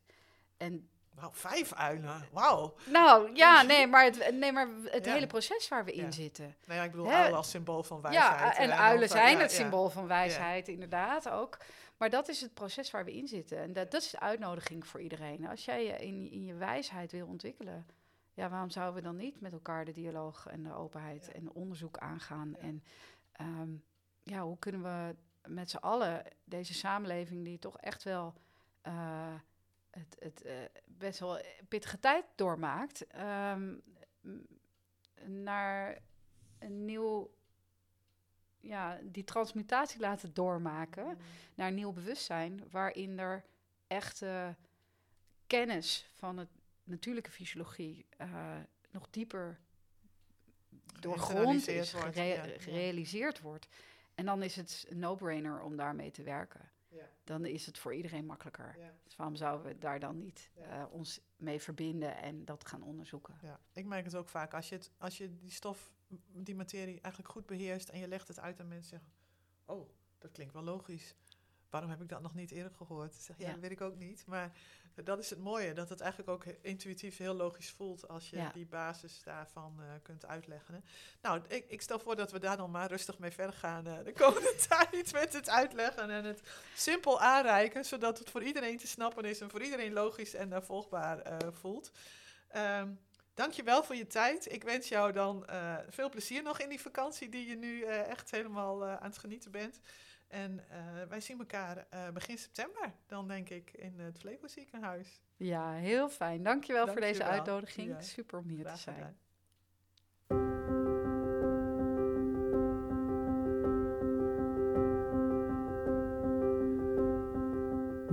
[0.58, 0.90] En
[1.32, 2.28] vijf uilen.
[2.32, 2.76] Wauw.
[2.86, 6.56] Nou ja, nee, maar het, nee, maar het hele proces waar we in zitten.
[6.66, 8.40] Nee, ja, ik bedoel uilen als symbool van wijsheid.
[8.40, 11.58] Ja, en, uilen zijn het symbool van wijsheid, inderdaad ook.
[11.98, 13.58] Maar dat is het proces waar we in zitten.
[13.58, 15.48] En dat, dat is de uitnodiging voor iedereen.
[15.48, 17.86] Als jij je in, in je wijsheid wil ontwikkelen,
[18.42, 21.98] ja, waarom zouden we dan niet met elkaar de dialoog en de openheid en onderzoek
[21.98, 22.56] aangaan?
[22.56, 22.84] En
[23.42, 23.84] um,
[24.24, 25.16] ja, hoe kunnen we
[25.48, 28.34] met z'n allen, deze samenleving die toch echt wel
[28.88, 29.34] uh,
[29.90, 30.52] het, het uh,
[30.86, 33.06] best wel pittige tijd doormaakt,
[33.54, 33.82] um,
[35.26, 35.98] naar
[36.60, 37.32] een nieuw,
[38.60, 41.18] ja, die transmutatie laten doormaken mm.
[41.56, 43.46] naar een nieuw bewustzijn, waarin er
[43.88, 44.56] echte
[45.48, 46.61] kennis van het
[46.92, 48.58] natuurlijke fysiologie uh,
[48.92, 49.60] nog dieper
[51.00, 51.94] doorgrond is,
[52.58, 53.68] gerealiseerd wordt.
[54.16, 56.72] En dan is het een no-brainer om daarmee te werken.
[56.88, 57.10] Ja.
[57.24, 58.76] Dan is het voor iedereen makkelijker.
[59.04, 63.38] Dus waarom zouden we daar dan niet uh, ons mee verbinden en dat gaan onderzoeken?
[63.42, 63.60] Ja.
[63.74, 64.54] Ik merk het ook vaak.
[64.54, 65.94] Als je, het, als je die stof,
[66.34, 69.10] die materie eigenlijk goed beheerst en je legt het uit aan mensen zeggen...
[69.66, 71.16] Oh, dat klinkt wel logisch.
[71.72, 73.14] Waarom heb ik dat nog niet eerder gehoord?
[73.14, 74.24] Zeg, ja, dat weet ik ook niet.
[74.28, 74.52] Maar
[74.96, 78.66] dat is het mooie, dat het eigenlijk ook intuïtief heel logisch voelt als je die
[78.66, 80.84] basis daarvan uh, kunt uitleggen.
[81.22, 83.94] Nou, ik, ik, stel voor dat we daar dan maar rustig mee verder gaan uh,
[84.04, 86.42] de komende tijd met het uitleggen en het
[86.76, 90.62] simpel aanreiken, zodat het voor iedereen te snappen is en voor iedereen logisch en uh,
[90.62, 91.22] volgbaar
[91.52, 91.92] voelt.
[92.56, 93.00] Um,
[93.34, 94.52] Dankjewel voor je tijd.
[94.52, 95.46] Ik wens jou dan
[95.90, 99.80] veel plezier nog in die vakantie die je nu echt helemaal aan het genieten bent.
[100.32, 105.22] En uh, wij zien elkaar uh, begin september, dan denk ik, in het Flevo ziekenhuis.
[105.38, 106.44] Ja, heel fijn.
[106.44, 107.28] Dankjewel, Dank voor deze wel.
[107.28, 107.90] uitnodiging.
[107.90, 108.02] Ja.
[108.02, 108.96] Super om hier Graag te zijn.
[108.96, 109.18] Gedaan.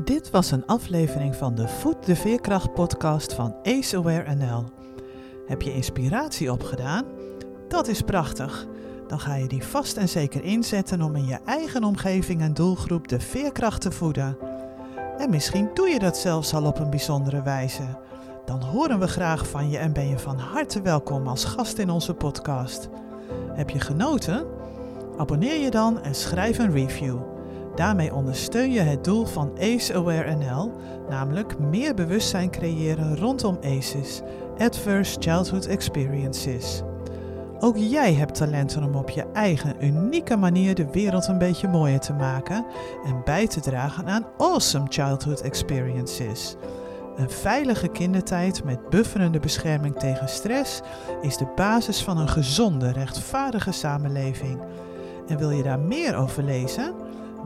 [0.05, 4.65] Dit was een aflevering van de Voet de Veerkracht podcast van Ace Aware NL.
[5.47, 7.05] Heb je inspiratie opgedaan?
[7.69, 8.67] Dat is prachtig
[9.09, 13.09] dan ga je die vast en zeker inzetten om in je eigen omgeving en doelgroep
[13.09, 14.37] de veerkracht te voeden.
[15.19, 17.83] En misschien doe je dat zelfs al op een bijzondere wijze.
[18.45, 21.91] Dan horen we graag van je en ben je van harte welkom als gast in
[21.91, 22.89] onze podcast.
[23.53, 24.47] Heb je genoten?
[25.17, 27.19] Abonneer je dan en schrijf een review.
[27.75, 30.73] Daarmee ondersteun je het doel van ACE Aware NL,
[31.09, 34.23] namelijk meer bewustzijn creëren rondom ACEs,
[34.59, 36.83] Adverse Childhood Experiences.
[37.61, 42.01] Ook jij hebt talenten om op je eigen unieke manier de wereld een beetje mooier
[42.01, 42.67] te maken
[43.05, 46.57] en bij te dragen aan awesome childhood experiences.
[47.17, 50.81] Een veilige kindertijd met bufferende bescherming tegen stress
[51.23, 54.61] is de basis van een gezonde, rechtvaardige samenleving.
[55.29, 56.95] En wil je daar meer over lezen?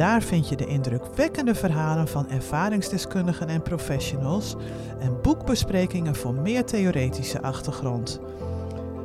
[0.00, 4.56] Daar vind je de indrukwekkende verhalen van ervaringsdeskundigen en professionals
[4.98, 8.20] en boekbesprekingen voor meer theoretische achtergrond.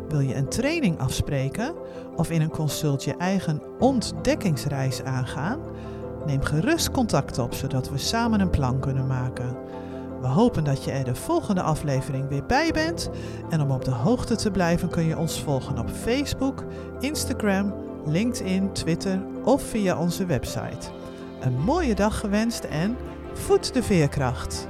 [0.09, 1.73] Wil je een training afspreken
[2.15, 5.59] of in een consult je eigen ontdekkingsreis aangaan?
[6.25, 9.57] Neem gerust contact op zodat we samen een plan kunnen maken.
[10.21, 13.09] We hopen dat je er de volgende aflevering weer bij bent.
[13.49, 16.63] En om op de hoogte te blijven kun je ons volgen op Facebook,
[16.99, 20.89] Instagram, LinkedIn, Twitter of via onze website.
[21.41, 22.97] Een mooie dag gewenst en
[23.33, 24.67] voed de veerkracht!